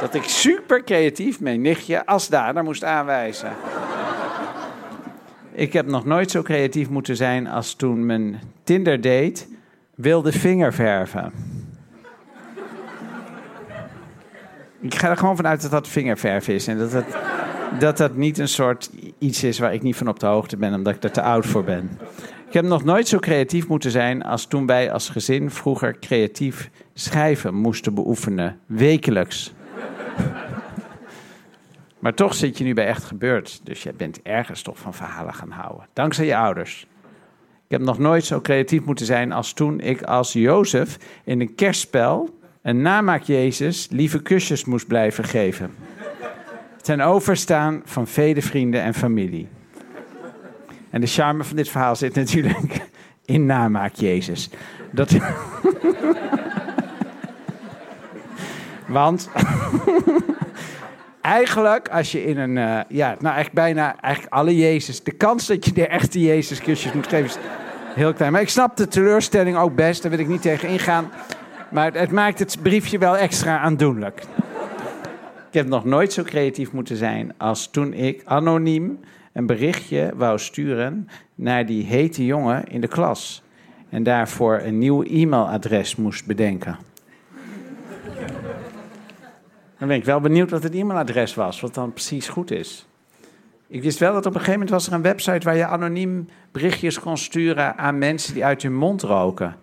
dat 0.00 0.14
ik 0.14 0.22
super 0.22 0.84
creatief 0.84 1.40
mijn 1.40 1.60
nichtje 1.60 2.06
als 2.06 2.28
dader 2.28 2.64
moest 2.64 2.84
aanwijzen. 2.84 3.52
Ik 5.52 5.72
heb 5.72 5.86
nog 5.86 6.04
nooit 6.04 6.30
zo 6.30 6.42
creatief 6.42 6.88
moeten 6.88 7.16
zijn 7.16 7.46
als 7.46 7.74
toen 7.74 8.06
mijn 8.06 8.40
Tinder 8.64 9.00
date 9.00 9.44
wilde 9.94 10.32
vingerverven. 10.32 11.32
Ik 14.80 14.94
ga 14.94 15.10
er 15.10 15.16
gewoon 15.16 15.36
vanuit 15.36 15.62
dat 15.62 15.70
dat 15.70 15.88
vingerverf 15.88 16.48
is 16.48 16.66
en 16.66 16.78
dat 16.78 16.90
dat, 16.90 17.04
dat, 17.78 17.96
dat 17.96 18.16
niet 18.16 18.38
een 18.38 18.48
soort 18.48 18.90
iets 19.18 19.44
is 19.44 19.58
waar 19.58 19.74
ik 19.74 19.82
niet 19.82 19.96
van 19.96 20.08
op 20.08 20.20
de 20.20 20.26
hoogte 20.26 20.56
ben, 20.56 20.74
omdat 20.74 20.94
ik 20.94 21.02
er 21.02 21.10
te 21.10 21.22
oud 21.22 21.46
voor 21.46 21.64
ben. 21.64 21.98
Ik 22.46 22.52
heb 22.52 22.64
nog 22.64 22.84
nooit 22.84 23.08
zo 23.08 23.18
creatief 23.18 23.68
moeten 23.68 23.90
zijn 23.90 24.22
als 24.22 24.46
toen 24.46 24.66
wij 24.66 24.92
als 24.92 25.08
gezin 25.08 25.50
vroeger 25.50 25.98
creatief 25.98 26.70
schrijven 26.94 27.54
moesten 27.54 27.94
beoefenen, 27.94 28.58
wekelijks. 28.66 29.52
Maar 32.04 32.14
toch 32.14 32.34
zit 32.34 32.58
je 32.58 32.64
nu 32.64 32.74
bij 32.74 32.86
Echt 32.86 33.04
Gebeurd, 33.04 33.60
dus 33.62 33.82
je 33.82 33.92
bent 33.92 34.22
ergens 34.22 34.62
toch 34.62 34.78
van 34.78 34.94
verhalen 34.94 35.34
gaan 35.34 35.50
houden. 35.50 35.86
Dankzij 35.92 36.26
je 36.26 36.36
ouders. 36.36 36.86
Ik 37.64 37.70
heb 37.70 37.80
nog 37.80 37.98
nooit 37.98 38.24
zo 38.24 38.40
creatief 38.40 38.84
moeten 38.84 39.06
zijn 39.06 39.32
als 39.32 39.52
toen 39.52 39.80
ik 39.80 40.02
als 40.02 40.32
Jozef 40.32 40.98
in 41.24 41.40
een 41.40 41.54
kerstspel 41.54 42.38
een 42.62 42.82
namaak 42.82 43.22
Jezus 43.22 43.88
lieve 43.90 44.22
kusjes 44.22 44.64
moest 44.64 44.86
blijven 44.86 45.24
geven. 45.24 45.74
Ten 46.80 47.00
overstaan 47.00 47.82
van 47.84 48.06
vele 48.06 48.42
vrienden 48.42 48.82
en 48.82 48.94
familie. 48.94 49.48
En 50.90 51.00
de 51.00 51.06
charme 51.06 51.44
van 51.44 51.56
dit 51.56 51.68
verhaal 51.68 51.96
zit 51.96 52.14
natuurlijk 52.14 52.88
in 53.24 53.46
namaak 53.46 53.94
Jezus. 53.94 54.50
Dat... 54.90 55.16
Want 58.86 59.28
eigenlijk, 61.24 61.88
als 61.88 62.12
je 62.12 62.24
in 62.24 62.38
een, 62.38 62.56
uh, 62.56 62.80
ja, 62.88 63.06
nou 63.08 63.34
eigenlijk 63.34 63.52
bijna 63.52 63.96
eigenlijk 64.00 64.34
alle 64.34 64.56
Jezus, 64.56 65.02
de 65.02 65.12
kans 65.12 65.46
dat 65.46 65.64
je 65.64 65.72
de 65.72 65.86
echte 65.86 66.20
Jezus 66.20 66.60
kusjes 66.60 66.92
moet 66.92 67.06
geven 67.06 67.24
is 67.24 67.36
heel 67.94 68.12
klein. 68.12 68.32
Maar 68.32 68.40
ik 68.40 68.48
snap 68.48 68.76
de 68.76 68.88
teleurstelling 68.88 69.56
ook 69.56 69.74
best, 69.74 70.02
daar 70.02 70.10
wil 70.10 70.20
ik 70.20 70.28
niet 70.28 70.42
tegen 70.42 70.68
ingaan. 70.68 71.10
Maar 71.70 71.92
het 71.92 72.10
maakt 72.10 72.38
het 72.38 72.58
briefje 72.62 72.98
wel 72.98 73.16
extra 73.16 73.58
aandoenlijk. 73.58 74.22
Ik 75.48 75.60
heb 75.60 75.66
nog 75.66 75.84
nooit 75.84 76.12
zo 76.12 76.22
creatief 76.22 76.72
moeten 76.72 76.96
zijn 76.96 77.34
als 77.38 77.70
toen 77.70 77.92
ik 77.92 78.22
anoniem 78.24 79.00
een 79.32 79.46
berichtje 79.46 80.12
wou 80.16 80.38
sturen 80.38 81.08
naar 81.34 81.66
die 81.66 81.84
hete 81.84 82.24
jongen 82.24 82.64
in 82.64 82.80
de 82.80 82.88
klas. 82.88 83.42
En 83.88 84.02
daarvoor 84.02 84.60
een 84.60 84.78
nieuw 84.78 85.02
e-mailadres 85.02 85.96
moest 85.96 86.26
bedenken. 86.26 86.78
Dan 89.78 89.88
ben 89.88 89.96
ik 89.96 90.04
wel 90.04 90.20
benieuwd 90.20 90.50
wat 90.50 90.62
het 90.62 90.74
e-mailadres 90.74 91.34
was, 91.34 91.60
wat 91.60 91.74
dan 91.74 91.92
precies 91.92 92.28
goed 92.28 92.50
is. 92.50 92.86
Ik 93.66 93.82
wist 93.82 93.98
wel 93.98 94.12
dat 94.12 94.26
op 94.26 94.34
een 94.34 94.40
gegeven 94.40 94.52
moment 94.52 94.70
was 94.70 94.86
er 94.86 94.92
een 94.92 95.02
website 95.02 95.44
waar 95.44 95.56
je 95.56 95.66
anoniem 95.66 96.28
berichtjes 96.52 97.00
kon 97.00 97.16
sturen 97.16 97.76
aan 97.76 97.98
mensen 97.98 98.34
die 98.34 98.44
uit 98.44 98.62
hun 98.62 98.74
mond 98.74 99.02
roken. 99.02 99.56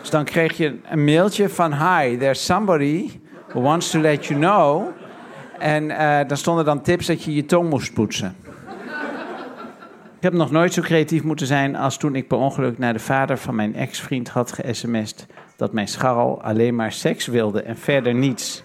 Dus 0.00 0.10
dan 0.10 0.24
kreeg 0.24 0.56
je 0.56 0.78
een 0.90 1.04
mailtje 1.04 1.48
van 1.48 1.72
hi, 1.72 2.16
there's 2.16 2.44
somebody 2.44 3.10
who 3.48 3.60
wants 3.60 3.90
to 3.90 4.00
let 4.00 4.26
you 4.26 4.40
know. 4.40 4.88
En 5.58 5.84
uh, 5.84 6.20
dan 6.26 6.36
stonden 6.36 6.64
dan 6.64 6.82
tips 6.82 7.06
dat 7.06 7.22
je 7.22 7.34
je 7.34 7.44
tong 7.44 7.70
moest 7.70 7.94
poetsen. 7.94 8.36
Ik 10.16 10.22
heb 10.22 10.32
nog 10.32 10.50
nooit 10.50 10.72
zo 10.72 10.82
creatief 10.82 11.22
moeten 11.22 11.46
zijn 11.46 11.76
als 11.76 11.96
toen 11.96 12.14
ik 12.14 12.28
per 12.28 12.38
ongeluk 12.38 12.78
naar 12.78 12.92
de 12.92 12.98
vader 12.98 13.38
van 13.38 13.54
mijn 13.54 13.74
ex-vriend 13.74 14.28
had 14.28 14.52
ge-sms'd 14.52 15.26
dat 15.56 15.72
mijn 15.72 15.88
scharrel 15.88 16.42
alleen 16.42 16.74
maar 16.74 16.92
seks 16.92 17.26
wilde 17.26 17.62
en 17.62 17.76
verder 17.76 18.14
niets. 18.14 18.64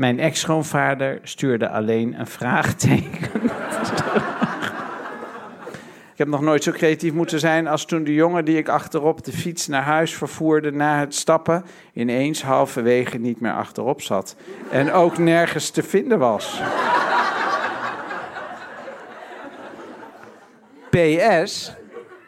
Mijn 0.00 0.20
ex-schoonvader 0.20 1.18
stuurde 1.22 1.68
alleen 1.68 2.20
een 2.20 2.26
vraagteken. 2.26 3.42
ik 6.12 6.16
heb 6.16 6.28
nog 6.28 6.40
nooit 6.40 6.62
zo 6.62 6.72
creatief 6.72 7.12
moeten 7.12 7.40
zijn 7.40 7.66
als 7.66 7.84
toen 7.84 8.04
de 8.04 8.14
jongen 8.14 8.44
die 8.44 8.56
ik 8.56 8.68
achterop 8.68 9.24
de 9.24 9.32
fiets 9.32 9.66
naar 9.66 9.82
huis 9.82 10.14
vervoerde 10.14 10.72
na 10.72 10.98
het 10.98 11.14
stappen 11.14 11.64
ineens 11.92 12.42
halverwege 12.42 13.18
niet 13.18 13.40
meer 13.40 13.52
achterop 13.52 14.02
zat 14.02 14.36
en 14.70 14.92
ook 14.92 15.18
nergens 15.18 15.70
te 15.70 15.82
vinden 15.82 16.18
was. 16.18 16.60
PS, 20.90 21.72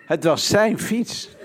het 0.07 0.25
was 0.25 0.47
zijn 0.47 0.79
fiets. 0.79 1.37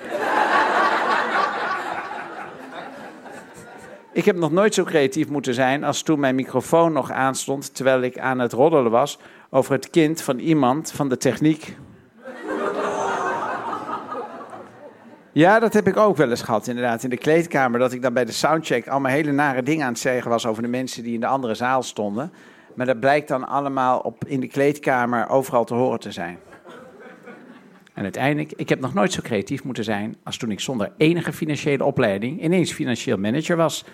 Ik 4.17 4.25
heb 4.25 4.35
nog 4.35 4.51
nooit 4.51 4.73
zo 4.73 4.83
creatief 4.83 5.29
moeten 5.29 5.53
zijn 5.53 5.83
als 5.83 6.01
toen 6.01 6.19
mijn 6.19 6.35
microfoon 6.35 6.93
nog 6.93 7.11
aanstond 7.11 7.75
terwijl 7.75 8.01
ik 8.01 8.19
aan 8.19 8.39
het 8.39 8.53
roddelen 8.53 8.91
was 8.91 9.19
over 9.49 9.73
het 9.73 9.89
kind 9.89 10.21
van 10.21 10.39
iemand 10.39 10.91
van 10.91 11.09
de 11.09 11.17
techniek. 11.17 11.75
Ja, 15.31 15.59
dat 15.59 15.73
heb 15.73 15.87
ik 15.87 15.97
ook 15.97 16.17
wel 16.17 16.29
eens 16.29 16.41
gehad, 16.41 16.67
inderdaad, 16.67 17.03
in 17.03 17.09
de 17.09 17.17
kleedkamer. 17.17 17.79
Dat 17.79 17.93
ik 17.93 18.01
dan 18.01 18.13
bij 18.13 18.25
de 18.25 18.31
soundcheck 18.31 18.87
allemaal 18.87 19.11
hele 19.11 19.31
nare 19.31 19.63
dingen 19.63 19.85
aan 19.85 19.91
het 19.91 20.01
zeggen 20.01 20.31
was 20.31 20.45
over 20.45 20.61
de 20.63 20.69
mensen 20.69 21.03
die 21.03 21.13
in 21.13 21.19
de 21.19 21.27
andere 21.27 21.53
zaal 21.53 21.83
stonden. 21.83 22.31
Maar 22.75 22.85
dat 22.85 22.99
blijkt 22.99 23.27
dan 23.27 23.47
allemaal 23.47 23.99
op, 23.99 24.25
in 24.25 24.39
de 24.39 24.47
kleedkamer 24.47 25.29
overal 25.29 25.65
te 25.65 25.73
horen 25.73 25.99
te 25.99 26.11
zijn. 26.11 26.37
En 27.93 28.03
uiteindelijk, 28.03 28.53
ik 28.55 28.69
heb 28.69 28.79
nog 28.79 28.93
nooit 28.93 29.13
zo 29.13 29.21
creatief 29.21 29.63
moeten 29.63 29.83
zijn 29.83 30.15
als 30.23 30.37
toen 30.37 30.51
ik 30.51 30.59
zonder 30.59 30.91
enige 30.97 31.33
financiële 31.33 31.83
opleiding 31.83 32.43
ineens 32.43 32.73
financieel 32.73 33.17
manager 33.17 33.55
was. 33.55 33.85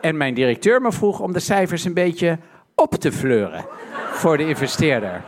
En 0.00 0.16
mijn 0.16 0.34
directeur 0.34 0.80
me 0.80 0.92
vroeg 0.92 1.20
om 1.20 1.32
de 1.32 1.40
cijfers 1.40 1.84
een 1.84 1.94
beetje 1.94 2.38
op 2.74 2.94
te 2.94 3.12
fleuren 3.12 3.64
voor 4.12 4.36
de 4.36 4.48
investeerder. 4.48 5.22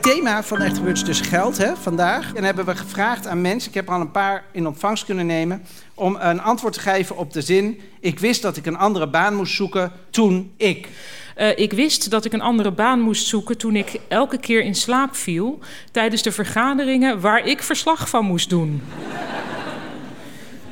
Het 0.00 0.12
thema 0.12 0.42
van 0.42 0.60
Echt 0.60 0.84
is 0.84 1.04
dus 1.04 1.20
geld 1.20 1.58
hè, 1.58 1.76
vandaag. 1.76 2.34
En 2.34 2.44
hebben 2.44 2.64
we 2.64 2.76
gevraagd 2.76 3.26
aan 3.26 3.40
mensen, 3.40 3.68
ik 3.68 3.74
heb 3.74 3.88
er 3.88 3.94
al 3.94 4.00
een 4.00 4.10
paar 4.10 4.44
in 4.52 4.66
ontvangst 4.66 5.04
kunnen 5.04 5.26
nemen... 5.26 5.62
om 5.94 6.16
een 6.20 6.40
antwoord 6.40 6.72
te 6.72 6.80
geven 6.80 7.16
op 7.16 7.32
de 7.32 7.42
zin... 7.42 7.80
ik 8.00 8.18
wist 8.18 8.42
dat 8.42 8.56
ik 8.56 8.66
een 8.66 8.76
andere 8.76 9.08
baan 9.08 9.34
moest 9.34 9.54
zoeken 9.54 9.92
toen 10.10 10.52
ik... 10.56 10.88
Uh, 11.38 11.58
ik 11.58 11.72
wist 11.72 12.10
dat 12.10 12.24
ik 12.24 12.32
een 12.32 12.40
andere 12.40 12.72
baan 12.72 13.00
moest 13.00 13.26
zoeken 13.26 13.58
toen 13.58 13.76
ik 13.76 14.00
elke 14.08 14.38
keer 14.38 14.62
in 14.62 14.74
slaap 14.74 15.16
viel 15.16 15.58
tijdens 15.90 16.22
de 16.22 16.32
vergaderingen 16.32 17.20
waar 17.20 17.46
ik 17.46 17.62
verslag 17.62 18.08
van 18.08 18.24
moest 18.24 18.50
doen. 18.50 18.82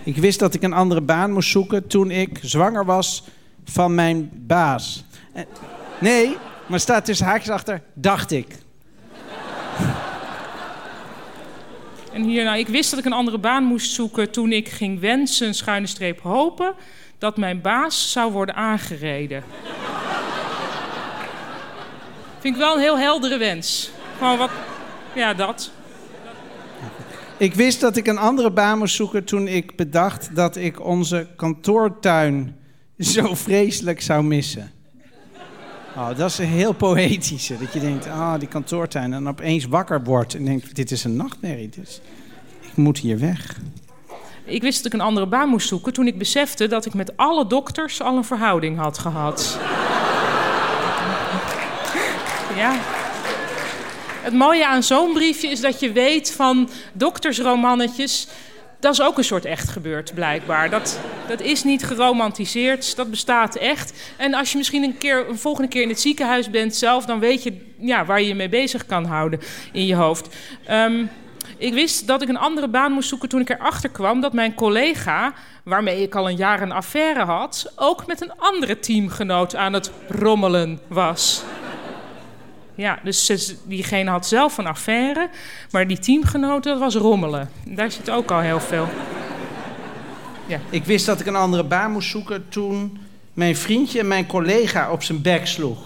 Ik 0.05 0.17
wist 0.17 0.38
dat 0.38 0.55
ik 0.55 0.62
een 0.62 0.73
andere 0.73 1.01
baan 1.01 1.33
moest 1.33 1.51
zoeken 1.51 1.87
toen 1.87 2.11
ik 2.11 2.38
zwanger 2.43 2.85
was 2.85 3.25
van 3.64 3.95
mijn 3.95 4.31
baas. 4.35 5.05
Uh, 5.37 5.43
nee, 6.01 6.37
maar 6.67 6.81
staat 6.81 7.05
tussen 7.05 7.27
haakjes 7.27 7.51
achter, 7.51 7.83
dacht 7.95 8.31
ik. 8.31 8.47
En 12.19 12.27
nou, 12.45 12.59
ik 12.59 12.69
wist 12.69 12.91
dat 12.91 12.99
ik 12.99 13.05
een 13.05 13.13
andere 13.13 13.39
baan 13.39 13.65
moest 13.65 13.93
zoeken 13.93 14.31
toen 14.31 14.53
ik 14.53 14.69
ging 14.69 15.01
wensen, 15.01 15.55
schuine 15.55 15.87
streep 15.87 16.21
hopen, 16.21 16.75
dat 17.19 17.37
mijn 17.37 17.61
baas 17.61 18.13
zou 18.13 18.33
worden 18.33 18.55
aangereden. 18.55 19.45
Vind 22.39 22.55
ik 22.55 22.61
wel 22.61 22.75
een 22.75 22.81
heel 22.81 22.99
heldere 22.99 23.39
wens. 23.39 23.91
Gewoon 24.19 24.39
wat, 24.39 24.51
ja, 25.15 25.35
dat. 25.35 25.71
Ik 27.37 27.55
wist 27.55 27.81
dat 27.81 27.97
ik 27.97 28.07
een 28.07 28.19
andere 28.19 28.51
baan 28.51 28.79
moest 28.79 28.95
zoeken 28.95 29.25
toen 29.25 29.49
ik 29.49 29.77
bedacht 29.77 30.35
dat 30.35 30.57
ik 30.57 30.85
onze 30.85 31.29
kantoortuin 31.37 32.57
zo 32.99 33.35
vreselijk 33.35 34.03
zou 34.03 34.25
missen. 34.25 34.78
Oh, 35.99 36.09
dat 36.17 36.31
is 36.31 36.39
een 36.39 36.47
heel 36.47 36.73
poëtische. 36.73 37.59
Dat 37.59 37.73
je 37.73 37.81
denkt, 37.81 38.07
ah, 38.07 38.39
die 38.39 38.49
kantoortuin. 38.49 39.13
En 39.13 39.29
opeens 39.29 39.65
wakker 39.65 40.03
wordt 40.03 40.35
en 40.35 40.45
denkt, 40.45 40.77
dit 40.77 40.91
is 40.91 41.05
een 41.05 41.17
nachtmerrie. 41.17 41.69
Dus 41.69 42.01
ik 42.61 42.77
moet 42.77 42.99
hier 42.99 43.19
weg. 43.19 43.59
Ik 44.45 44.63
wist 44.63 44.77
dat 44.77 44.87
ik 44.87 44.93
een 44.93 45.07
andere 45.07 45.27
baan 45.27 45.49
moest 45.49 45.69
zoeken 45.69 45.93
toen 45.93 46.07
ik 46.07 46.19
besefte 46.19 46.67
dat 46.67 46.87
ik 46.87 46.95
met 46.95 47.17
alle 47.17 47.47
dokters 47.47 48.03
al 48.03 48.17
een 48.17 48.25
verhouding 48.25 48.79
had 48.79 48.99
gehad. 48.99 49.59
ja. 52.63 52.77
Het 54.23 54.35
mooie 54.35 54.67
aan 54.67 54.83
zo'n 54.83 55.13
briefje 55.13 55.49
is 55.49 55.61
dat 55.61 55.81
je 55.81 55.93
weet 55.93 56.33
van 56.33 56.69
doktersromannetjes 56.93 58.29
dat 58.81 58.93
is 58.93 59.03
ook 59.03 59.19
een 59.19 59.25
soort 59.25 59.45
echt 59.45 59.69
gebeurd, 59.69 60.14
blijkbaar. 60.14 60.71
Dat, 60.71 61.01
dat 61.29 61.41
is 61.41 61.64
niet 61.64 61.85
geromantiseerd, 61.85 62.97
dat 62.97 63.11
bestaat 63.11 63.57
echt. 63.57 63.93
En 64.17 64.35
als 64.35 64.53
je 64.53 64.59
misschien 64.59 64.83
een, 64.83 64.99
keer, 64.99 65.29
een 65.29 65.38
volgende 65.38 65.69
keer 65.69 65.83
in 65.83 65.88
het 65.88 66.01
ziekenhuis 66.01 66.51
bent 66.51 66.77
zelf... 66.77 67.05
dan 67.05 67.19
weet 67.19 67.43
je 67.43 67.67
ja, 67.79 68.05
waar 68.05 68.21
je 68.21 68.27
je 68.27 68.35
mee 68.35 68.49
bezig 68.49 68.87
kan 68.87 69.05
houden 69.05 69.41
in 69.73 69.87
je 69.87 69.95
hoofd. 69.95 70.37
Um, 70.71 71.11
ik 71.57 71.73
wist 71.73 72.07
dat 72.07 72.23
ik 72.23 72.29
een 72.29 72.38
andere 72.38 72.69
baan 72.69 72.93
moest 72.93 73.09
zoeken 73.09 73.29
toen 73.29 73.41
ik 73.41 73.51
erachter 73.51 73.91
kwam... 73.91 74.21
dat 74.21 74.33
mijn 74.33 74.55
collega, 74.55 75.33
waarmee 75.64 76.03
ik 76.03 76.14
al 76.14 76.29
een 76.29 76.37
jaar 76.37 76.62
een 76.62 76.73
affaire 76.73 77.25
had... 77.25 77.73
ook 77.77 78.07
met 78.07 78.21
een 78.21 78.33
andere 78.37 78.79
teamgenoot 78.79 79.57
aan 79.57 79.73
het 79.73 79.91
rommelen 80.09 80.81
was... 80.87 81.43
Ja, 82.79 82.99
dus 83.05 83.55
diegene 83.64 84.11
had 84.11 84.27
zelf 84.27 84.59
een 84.59 84.67
affaire, 84.67 85.29
maar 85.71 85.87
die 85.87 85.99
teamgenoten, 85.99 86.71
dat 86.73 86.81
was 86.81 86.95
rommelen. 86.95 87.51
Daar 87.64 87.91
zit 87.91 88.11
ook 88.11 88.31
al 88.31 88.41
heel 88.41 88.61
veel. 88.61 88.88
Ja. 90.47 90.59
Ik 90.71 90.85
wist 90.85 91.07
dat 91.07 91.21
ik 91.21 91.27
een 91.27 91.37
andere 91.37 91.64
baan 91.64 91.91
moest 91.93 92.09
zoeken 92.11 92.49
toen 92.49 92.99
mijn 93.33 93.57
vriendje 93.57 93.99
en 94.01 94.09
mijn 94.09 94.27
collega 94.27 94.91
op 94.91 95.03
zijn 95.03 95.23
bek 95.23 95.47
sloeg. 95.47 95.79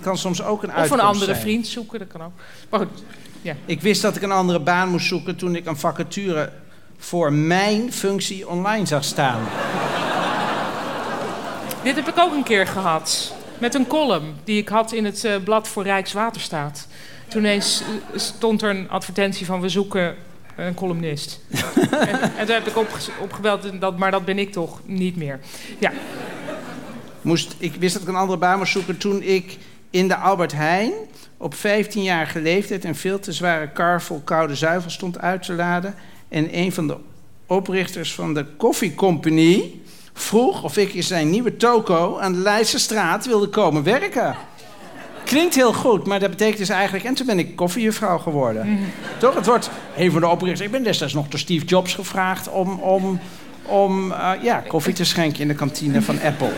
kan 0.00 0.18
soms 0.18 0.42
ook 0.42 0.62
een 0.62 0.68
Of 0.68 0.74
uitkomst 0.74 1.02
een 1.02 1.08
andere 1.08 1.24
zijn. 1.24 1.40
vriend 1.40 1.66
zoeken, 1.66 1.98
dat 1.98 2.08
kan 2.08 2.22
ook. 2.22 2.32
Maar 2.68 2.80
goed, 2.80 3.02
Ik 3.64 3.80
wist 3.80 4.02
dat 4.02 4.16
ik 4.16 4.22
een 4.22 4.32
andere 4.32 4.60
baan 4.60 4.88
moest 4.88 5.06
zoeken 5.06 5.36
toen 5.36 5.56
ik 5.56 5.66
een 5.66 5.76
vacature 5.76 6.52
voor 6.98 7.32
mijn 7.32 7.92
functie 7.92 8.48
online 8.48 8.86
zag 8.86 9.04
staan. 9.04 9.40
dit 11.82 11.96
heb 11.96 12.08
ik 12.08 12.18
ook 12.18 12.32
een 12.32 12.42
keer 12.42 12.66
gehad. 12.66 13.32
Met 13.60 13.74
een 13.74 13.86
column 13.86 14.34
die 14.44 14.58
ik 14.60 14.68
had 14.68 14.92
in 14.92 15.04
het 15.04 15.24
eh, 15.24 15.36
blad 15.44 15.68
voor 15.68 15.82
Rijkswaterstaat. 15.82 16.86
Toen 17.28 17.40
ineens 17.40 17.80
eh, 17.80 18.18
stond 18.18 18.62
er 18.62 18.70
een 18.70 18.90
advertentie 18.90 19.46
van 19.46 19.60
we 19.60 19.68
zoeken 19.68 20.16
een 20.56 20.74
columnist. 20.74 21.40
en, 21.90 22.20
en 22.36 22.46
toen 22.46 22.54
heb 22.54 22.66
ik 22.66 22.76
opge- 22.76 23.10
opgebeld, 23.20 23.80
dat, 23.80 23.98
maar 23.98 24.10
dat 24.10 24.24
ben 24.24 24.38
ik 24.38 24.52
toch 24.52 24.80
niet 24.84 25.16
meer. 25.16 25.40
Ja, 25.78 25.92
Moest, 27.22 27.54
ik 27.58 27.74
wist 27.74 27.92
dat 27.92 28.02
ik 28.02 28.08
een 28.08 28.14
andere 28.14 28.38
baan 28.38 28.58
moest 28.58 28.72
zoeken 28.72 28.98
toen 28.98 29.22
ik 29.22 29.58
in 29.90 30.08
de 30.08 30.16
Albert 30.16 30.52
Heijn 30.52 30.92
op 31.36 31.54
15-jarige 31.54 32.40
leeftijd 32.40 32.84
een 32.84 32.94
veel 32.94 33.18
te 33.18 33.32
zware 33.32 33.68
kar 33.68 34.02
vol 34.02 34.20
koude 34.24 34.54
zuivel 34.54 34.90
stond 34.90 35.18
uit 35.18 35.42
te 35.42 35.52
laden. 35.52 35.94
En 36.28 36.58
een 36.58 36.72
van 36.72 36.86
de 36.86 36.96
oprichters 37.46 38.14
van 38.14 38.34
de 38.34 38.46
Coffee 38.56 38.94
Company 38.94 39.80
vroeg 40.20 40.62
of 40.62 40.76
ik 40.76 40.94
in 40.94 41.02
zijn 41.02 41.30
nieuwe 41.30 41.56
toko 41.56 42.18
aan 42.18 42.32
de 42.32 42.38
Leidse 42.38 42.78
straat 42.78 43.26
wilde 43.26 43.48
komen 43.48 43.82
werken. 43.82 44.36
Klinkt 45.24 45.54
heel 45.54 45.72
goed, 45.72 46.06
maar 46.06 46.20
dat 46.20 46.30
betekent 46.30 46.58
dus 46.58 46.68
eigenlijk... 46.68 47.04
En 47.04 47.14
toen 47.14 47.26
ben 47.26 47.38
ik 47.38 47.56
koffiejuffrouw 47.56 48.18
geworden. 48.18 48.78
Toch? 49.18 49.34
Het 49.34 49.46
wordt 49.46 49.70
een 49.96 50.10
van 50.10 50.20
de 50.20 50.28
oprichters... 50.28 50.60
Ik 50.60 50.70
ben 50.70 50.82
destijds 50.82 51.14
nog 51.14 51.28
door 51.28 51.38
Steve 51.38 51.64
Jobs 51.64 51.94
gevraagd 51.94 52.48
om, 52.48 52.80
om, 52.80 53.20
om 53.62 54.12
eh, 54.12 54.30
ja, 54.42 54.62
koffie 54.68 54.94
te 54.94 55.04
schenken 55.04 55.40
in 55.40 55.48
de 55.48 55.54
kantine 55.54 56.02
van 56.02 56.20
Apple. 56.20 56.52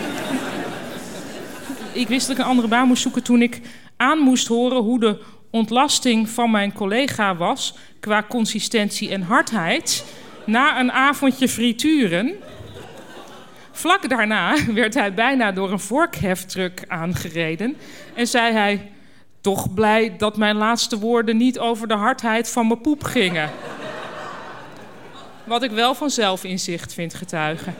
ik 1.93 2.09
wist 2.09 2.27
dat 2.27 2.37
ik 2.37 2.43
een 2.43 2.49
andere 2.49 2.69
baan 2.69 2.87
moest 2.87 3.03
zoeken 3.03 3.23
toen 3.23 3.43
ik 3.43 3.61
aan 3.97 4.19
moest 4.19 4.47
horen 4.47 4.83
hoe 4.83 5.01
de 5.01 5.19
ontlasting 5.51 6.29
van 6.29 6.51
mijn 6.51 6.73
collega 6.73 7.37
was 7.37 7.75
qua 8.01 8.25
consistentie 8.29 9.11
en 9.11 9.23
hardheid 9.23 10.05
na 10.47 10.81
een 10.81 10.93
avondje 10.93 11.49
frituren. 11.49 12.35
Vlak 13.73 14.09
daarna 14.09 14.57
werd 14.75 14.95
hij 14.95 15.15
bijna 15.15 15.53
door 15.53 15.73
een 15.73 15.81
vorkheftruck 15.81 16.85
aangereden 16.87 17.77
en 18.15 18.27
zei 18.27 18.53
hij: 18.53 18.93
Toch 19.41 19.75
blij 19.75 20.17
dat 20.17 20.37
mijn 20.37 20.57
laatste 20.57 20.99
woorden 20.99 21.37
niet 21.37 21.59
over 21.59 21.89
de 21.89 21.95
hardheid 21.95 22.51
van 22.51 22.67
mijn 22.67 22.81
poep 22.81 23.05
gingen. 23.05 23.51
Wat 25.45 25.63
ik 25.63 25.71
wel 25.71 25.95
van 25.95 26.11
zelfinzicht 26.11 26.95
vind 26.95 27.15
getuigen. 27.15 27.75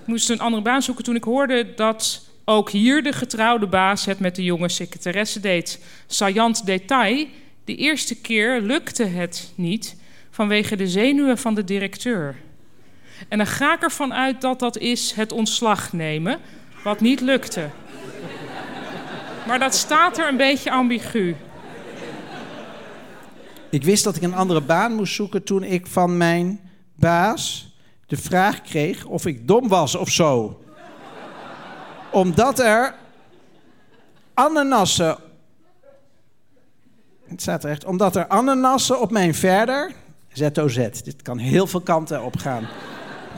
Ik 0.00 0.06
moest 0.06 0.30
een 0.30 0.40
andere 0.40 0.62
baan 0.62 0.82
zoeken 0.82 1.04
toen 1.04 1.16
ik 1.16 1.24
hoorde 1.24 1.74
dat 1.74 2.28
ook 2.44 2.70
hier 2.70 3.02
de 3.02 3.12
getrouwde 3.12 3.66
baas 3.66 4.04
het 4.04 4.18
met 4.18 4.36
de 4.36 4.44
jonge 4.44 4.68
secretaresse 4.68 5.40
deed. 5.40 5.84
Saillant 6.06 6.66
detail, 6.66 7.26
de 7.64 7.76
eerste 7.76 8.20
keer 8.20 8.60
lukte 8.60 9.04
het 9.04 9.52
niet 9.54 9.96
vanwege 10.30 10.76
de 10.76 10.88
zenuwen 10.88 11.38
van 11.38 11.54
de 11.54 11.64
directeur. 11.64 12.36
En 13.28 13.38
dan 13.38 13.46
ga 13.46 13.74
ik 13.74 13.82
ervan 13.82 14.14
uit 14.14 14.40
dat 14.40 14.58
dat 14.58 14.78
is 14.78 15.12
het 15.12 15.32
ontslag 15.32 15.92
nemen, 15.92 16.38
wat 16.84 17.00
niet 17.00 17.20
lukte. 17.20 17.68
Maar 19.46 19.58
dat 19.58 19.74
staat 19.74 20.18
er 20.18 20.28
een 20.28 20.36
beetje 20.36 20.70
ambigu. 20.70 21.36
Ik 23.70 23.84
wist 23.84 24.04
dat 24.04 24.16
ik 24.16 24.22
een 24.22 24.34
andere 24.34 24.60
baan 24.60 24.94
moest 24.94 25.14
zoeken 25.14 25.44
toen 25.44 25.62
ik 25.62 25.86
van 25.86 26.16
mijn 26.16 26.60
baas 26.94 27.74
de 28.06 28.16
vraag 28.16 28.60
kreeg 28.62 29.04
of 29.04 29.26
ik 29.26 29.48
dom 29.48 29.68
was 29.68 29.94
of 29.94 30.08
zo. 30.08 30.60
Omdat 32.12 32.58
er 32.58 32.94
ananassen. 34.34 35.16
Het 37.26 37.40
staat 37.40 37.64
er 37.64 37.70
echt. 37.70 37.84
Omdat 37.84 38.16
er 38.16 38.28
ananassen 38.28 39.00
op 39.00 39.10
mijn 39.10 39.34
verder. 39.34 39.92
ZOZ. 40.32 40.90
Dit 41.04 41.22
kan 41.22 41.38
heel 41.38 41.66
veel 41.66 41.80
kanten 41.80 42.24
op 42.24 42.36
gaan. 42.36 42.68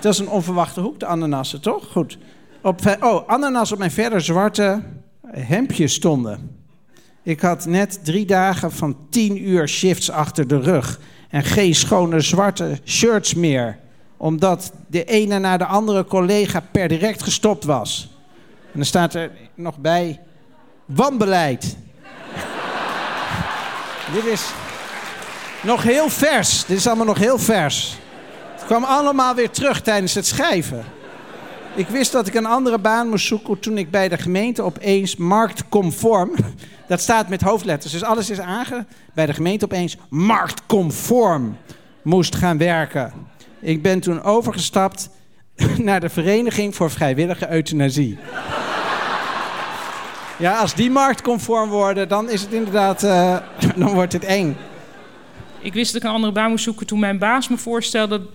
Dat 0.01 0.13
is 0.13 0.19
een 0.19 0.29
onverwachte 0.29 0.81
hoek, 0.81 1.01
de 1.01 1.07
ananassen, 1.07 1.61
toch? 1.61 1.87
Goed. 1.87 2.19
Op, 2.63 2.81
oh, 3.01 3.29
ananas 3.29 3.73
op 3.73 3.79
mijn 3.79 3.91
verder 3.91 4.21
zwarte 4.21 4.83
hemdje 5.27 5.89
stonden. 5.89 6.61
Ik 7.23 7.41
had 7.41 7.67
net 7.67 8.05
drie 8.05 8.27
dagen 8.27 8.73
van 8.73 8.97
tien 9.11 9.49
uur 9.49 9.69
shifts 9.69 10.11
achter 10.11 10.49
de 10.49 10.61
rug. 10.61 11.01
En 11.29 11.43
geen 11.43 11.75
schone 11.75 12.21
zwarte 12.21 12.79
shirts 12.85 13.35
meer. 13.35 13.79
Omdat 14.17 14.73
de 14.87 15.05
ene 15.05 15.39
na 15.39 15.57
de 15.57 15.67
andere 15.67 16.05
collega 16.05 16.63
per 16.73 16.89
direct 16.89 17.23
gestopt 17.23 17.65
was. 17.65 18.11
En 18.73 18.79
dan 18.79 18.85
staat 18.85 19.15
er 19.15 19.31
nog 19.55 19.79
bij... 19.79 20.21
Wanbeleid. 20.85 21.77
Dit 24.15 24.25
is 24.25 24.53
nog 25.63 25.83
heel 25.83 26.09
vers. 26.09 26.65
Dit 26.65 26.77
is 26.77 26.87
allemaal 26.87 27.07
nog 27.07 27.19
heel 27.19 27.39
vers. 27.39 27.99
Het 28.53 28.65
kwam 28.65 28.85
allemaal 28.85 29.35
weer 29.35 29.51
terug 29.51 29.81
tijdens 29.83 30.15
het 30.15 30.27
schrijven. 30.27 30.85
Ik 31.75 31.89
wist 31.89 32.13
dat 32.13 32.27
ik 32.27 32.35
een 32.35 32.47
andere 32.47 32.79
baan 32.79 33.09
moest 33.09 33.27
zoeken 33.27 33.59
toen 33.61 33.79
ik 33.79 33.91
bij 33.91 34.09
de 34.09 34.19
gemeente 34.19 34.63
opeens 34.63 35.17
marktconform. 35.17 36.31
Dat 36.89 37.01
staat 37.01 37.29
met 37.29 37.43
hoofdletters, 37.43 37.93
dus 37.93 38.03
alles 38.05 38.31
is 38.31 38.41
aange. 38.41 38.87
Bij 39.15 39.27
de 39.27 39.35
gemeente 39.35 39.65
opeens 39.65 39.97
marktconform 40.09 41.57
moest 42.03 42.35
gaan 42.35 42.59
werken. 42.59 43.13
Ik 43.61 43.83
ben 43.83 44.01
toen 44.01 44.23
overgestapt 44.23 45.09
naar 45.77 46.01
de 46.01 46.09
Vereniging 46.09 46.75
voor 46.75 46.91
Vrijwillige 46.91 47.51
Euthanasie. 47.51 48.19
Ja, 50.39 50.59
als 50.59 50.75
die 50.75 50.91
marktconform 50.91 51.71
worden, 51.71 52.09
dan 52.09 52.31
is 52.31 52.41
het 52.41 52.53
inderdaad. 52.53 53.03
eh, 53.03 53.37
dan 53.77 53.93
wordt 53.93 54.13
het 54.13 54.25
eng. 54.25 54.57
Ik 55.63 55.73
wist 55.73 55.93
dat 55.93 56.03
ik 56.03 56.09
een 56.09 56.15
andere 56.15 56.33
baan 56.33 56.51
moest 56.51 56.65
zoeken 56.65 56.87
toen 56.87 56.99
mijn 56.99 57.19
baas 57.19 57.49
me 57.49 57.57
voorstelde 57.57 58.27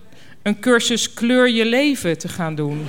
een 0.41 0.59
cursus 0.59 1.13
kleur 1.13 1.49
je 1.49 1.65
leven 1.65 2.17
te 2.17 2.27
gaan 2.27 2.55
doen. 2.55 2.85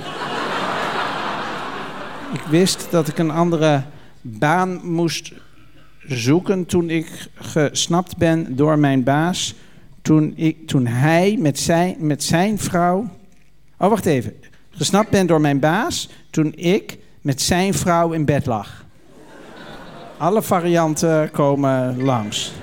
Ik 2.33 2.41
wist 2.49 2.87
dat 2.91 3.07
ik 3.07 3.17
een 3.17 3.31
andere 3.31 3.83
baan 4.21 4.79
moest 4.83 5.31
zoeken 6.07 6.65
toen 6.65 6.89
ik 6.89 7.27
gesnapt 7.35 8.17
ben 8.17 8.55
door 8.55 8.79
mijn 8.79 9.03
baas. 9.03 9.55
Toen, 10.01 10.33
ik, 10.35 10.67
toen 10.67 10.85
hij 10.85 11.37
met 11.39 11.59
zijn, 11.59 11.95
met 11.99 12.23
zijn 12.23 12.59
vrouw. 12.59 13.09
Oh, 13.77 13.89
wacht 13.89 14.05
even. 14.05 14.33
Gesnapt 14.69 15.09
ben 15.09 15.27
door 15.27 15.41
mijn 15.41 15.59
baas 15.59 16.09
toen 16.29 16.53
ik 16.55 16.97
met 17.21 17.41
zijn 17.41 17.73
vrouw 17.73 18.11
in 18.11 18.25
bed 18.25 18.45
lag. 18.45 18.85
Alle 20.17 20.41
varianten 20.41 21.31
komen 21.31 22.03
langs. 22.03 22.53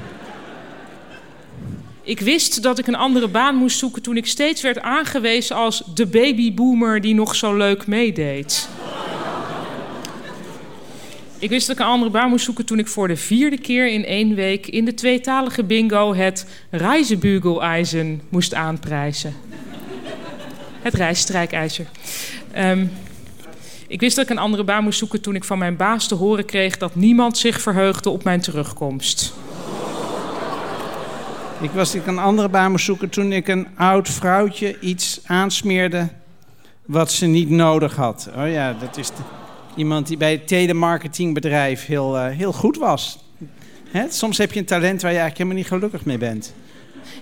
Ik 2.06 2.20
wist 2.20 2.62
dat 2.62 2.78
ik 2.78 2.86
een 2.86 2.94
andere 2.94 3.28
baan 3.28 3.54
moest 3.54 3.78
zoeken 3.78 4.02
toen 4.02 4.16
ik 4.16 4.26
steeds 4.26 4.62
werd 4.62 4.80
aangewezen 4.80 5.56
als 5.56 5.82
de 5.94 6.06
babyboomer 6.06 7.00
die 7.00 7.14
nog 7.14 7.34
zo 7.34 7.56
leuk 7.56 7.86
meedeed. 7.86 8.68
Ik 11.38 11.48
wist 11.48 11.66
dat 11.66 11.76
ik 11.76 11.82
een 11.82 11.90
andere 11.90 12.10
baan 12.10 12.28
moest 12.28 12.44
zoeken 12.44 12.64
toen 12.64 12.78
ik 12.78 12.86
voor 12.86 13.08
de 13.08 13.16
vierde 13.16 13.58
keer 13.58 13.88
in 13.88 14.04
één 14.04 14.34
week 14.34 14.66
in 14.66 14.84
de 14.84 14.94
tweetalige 14.94 15.64
bingo 15.64 16.14
het 16.14 16.46
Reisebügeleisen 16.70 18.20
moest 18.28 18.54
aanprijzen. 18.54 19.34
Het 20.82 20.94
reisstrijkijzer. 20.94 21.86
Ehm, 22.52 22.86
ik 23.86 24.00
wist 24.00 24.16
dat 24.16 24.24
ik 24.24 24.30
een 24.30 24.38
andere 24.38 24.64
baan 24.64 24.84
moest 24.84 24.98
zoeken 24.98 25.20
toen 25.20 25.34
ik 25.34 25.44
van 25.44 25.58
mijn 25.58 25.76
baas 25.76 26.08
te 26.08 26.14
horen 26.14 26.44
kreeg 26.44 26.76
dat 26.76 26.94
niemand 26.94 27.38
zich 27.38 27.60
verheugde 27.60 28.10
op 28.10 28.24
mijn 28.24 28.40
terugkomst. 28.40 29.34
Ik 31.60 31.70
was 31.70 31.94
ik 31.94 32.06
een 32.06 32.18
andere 32.18 32.48
baan 32.48 32.70
moest 32.70 32.84
zoeken 32.84 33.08
toen 33.08 33.32
ik 33.32 33.48
een 33.48 33.66
oud 33.76 34.08
vrouwtje 34.08 34.80
iets 34.80 35.20
aansmeerde 35.26 36.08
wat 36.84 37.12
ze 37.12 37.26
niet 37.26 37.50
nodig 37.50 37.96
had. 37.96 38.28
Oh 38.36 38.50
ja, 38.50 38.72
dat 38.72 38.96
is 38.96 39.10
iemand 39.76 40.06
die 40.06 40.16
bij 40.16 40.32
het 40.32 40.48
telemarketingbedrijf 40.48 41.86
heel, 41.86 42.18
eh, 42.18 42.36
heel 42.36 42.52
goed 42.52 42.76
was. 42.76 43.18
Hè? 43.90 44.04
Soms 44.10 44.38
heb 44.38 44.52
je 44.52 44.58
een 44.58 44.66
talent 44.66 45.02
waar 45.02 45.12
je 45.12 45.18
eigenlijk 45.18 45.36
helemaal 45.36 45.56
niet 45.56 45.66
gelukkig 45.66 46.04
mee 46.04 46.18
bent. 46.18 46.54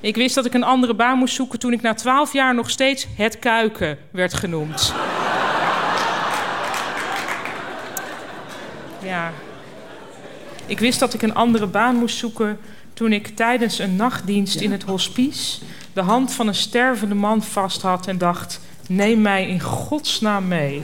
Ik 0.01 0.17
wist 0.17 0.35
dat 0.35 0.45
ik 0.45 0.55
een 0.55 0.65
andere 0.65 0.95
baan 0.95 1.19
moest 1.19 1.35
zoeken 1.35 1.59
toen 1.59 1.73
ik 1.73 1.83
na 1.83 1.95
twaalf 1.95 2.33
jaar 2.33 2.55
nog 2.55 2.71
steeds 2.71 3.07
het 3.17 3.39
kuiken 3.39 3.99
werd 4.11 4.35
genoemd. 4.35 4.95
Ja. 9.05 9.33
Ik 10.67 10.79
wist 10.79 10.99
dat 10.99 11.15
ik 11.15 11.23
een 11.23 11.35
andere 11.35 11.67
baan 11.67 11.97
moest 11.97 12.17
zoeken 12.17 12.59
toen 12.95 13.13
ik 13.13 13.27
tijdens 13.27 13.79
een 13.79 13.97
nachtdienst 13.97 14.61
in 14.61 14.73
het 14.73 14.83
hospice 14.83 15.59
de 15.93 16.01
hand 16.01 16.33
van 16.33 16.49
een 16.49 16.55
stervende 16.55 17.15
man 17.15 17.43
vast 17.43 17.83
had 17.83 18.07
en 18.07 18.19
dacht: 18.19 18.61
neem 18.89 19.21
mij 19.21 19.49
in 19.49 19.61
godsnaam 19.61 20.49
mee. 20.49 20.83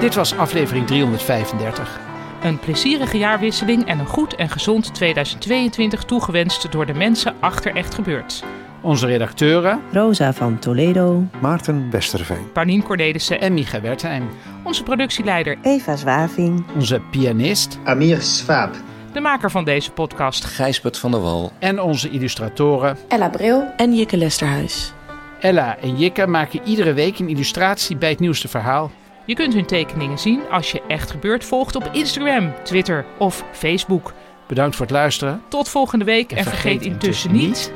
Dit 0.00 0.14
was 0.14 0.36
aflevering 0.36 0.86
335. 0.86 2.00
Een 2.42 2.58
plezierige 2.58 3.18
jaarwisseling 3.18 3.86
en 3.86 3.98
een 3.98 4.06
goed 4.06 4.34
en 4.34 4.48
gezond 4.48 4.94
2022 4.94 6.04
toegewenst 6.04 6.72
door 6.72 6.86
de 6.86 6.94
mensen 6.94 7.34
achter 7.40 7.74
Echt 7.74 7.94
Gebeurd. 7.94 8.44
Onze 8.86 9.06
redacteuren 9.06 9.80
Rosa 9.92 10.32
van 10.32 10.58
Toledo, 10.58 11.24
Maarten 11.40 11.90
Westerveen, 11.90 12.52
Paulien 12.52 12.82
Cornelissen 12.82 13.40
en 13.40 13.54
Micha 13.54 13.80
Wertheim. 13.80 14.28
Onze 14.64 14.82
productieleider 14.82 15.58
Eva 15.62 15.96
Zwaving, 15.96 16.64
Onze 16.74 17.00
pianist 17.10 17.78
Amir 17.84 18.20
Swaap. 18.20 18.74
De 19.12 19.20
maker 19.20 19.50
van 19.50 19.64
deze 19.64 19.90
podcast 19.90 20.44
Gijsbert 20.44 20.98
van 20.98 21.10
der 21.10 21.20
Wal. 21.20 21.52
En 21.58 21.80
onze 21.80 22.10
illustratoren 22.10 22.96
Ella 23.08 23.28
Bril 23.28 23.64
en 23.76 23.94
Jikke 23.94 24.16
Lesterhuis. 24.16 24.92
Ella 25.40 25.78
en 25.78 25.96
Jikke 25.96 26.26
maken 26.26 26.60
iedere 26.64 26.92
week 26.92 27.18
een 27.18 27.28
illustratie 27.28 27.96
bij 27.96 28.10
het 28.10 28.20
nieuwste 28.20 28.48
verhaal. 28.48 28.90
Je 29.24 29.34
kunt 29.34 29.54
hun 29.54 29.66
tekeningen 29.66 30.18
zien 30.18 30.40
als 30.50 30.72
je 30.72 30.82
Echt 30.88 31.10
Gebeurd 31.10 31.44
volgt 31.44 31.76
op 31.76 31.88
Instagram, 31.92 32.52
Twitter 32.62 33.04
of 33.18 33.44
Facebook. 33.52 34.12
Bedankt 34.46 34.76
voor 34.76 34.86
het 34.86 34.94
luisteren. 34.94 35.42
Tot 35.48 35.68
volgende 35.68 36.04
week 36.04 36.30
en, 36.30 36.36
en 36.36 36.44
vergeet, 36.44 36.62
vergeet 36.62 36.92
intussen 36.92 37.32
niet... 37.32 37.72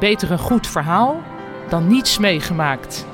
Beter 0.00 0.30
een 0.30 0.38
goed 0.38 0.66
verhaal 0.66 1.22
dan 1.68 1.86
niets 1.86 2.18
meegemaakt. 2.18 3.06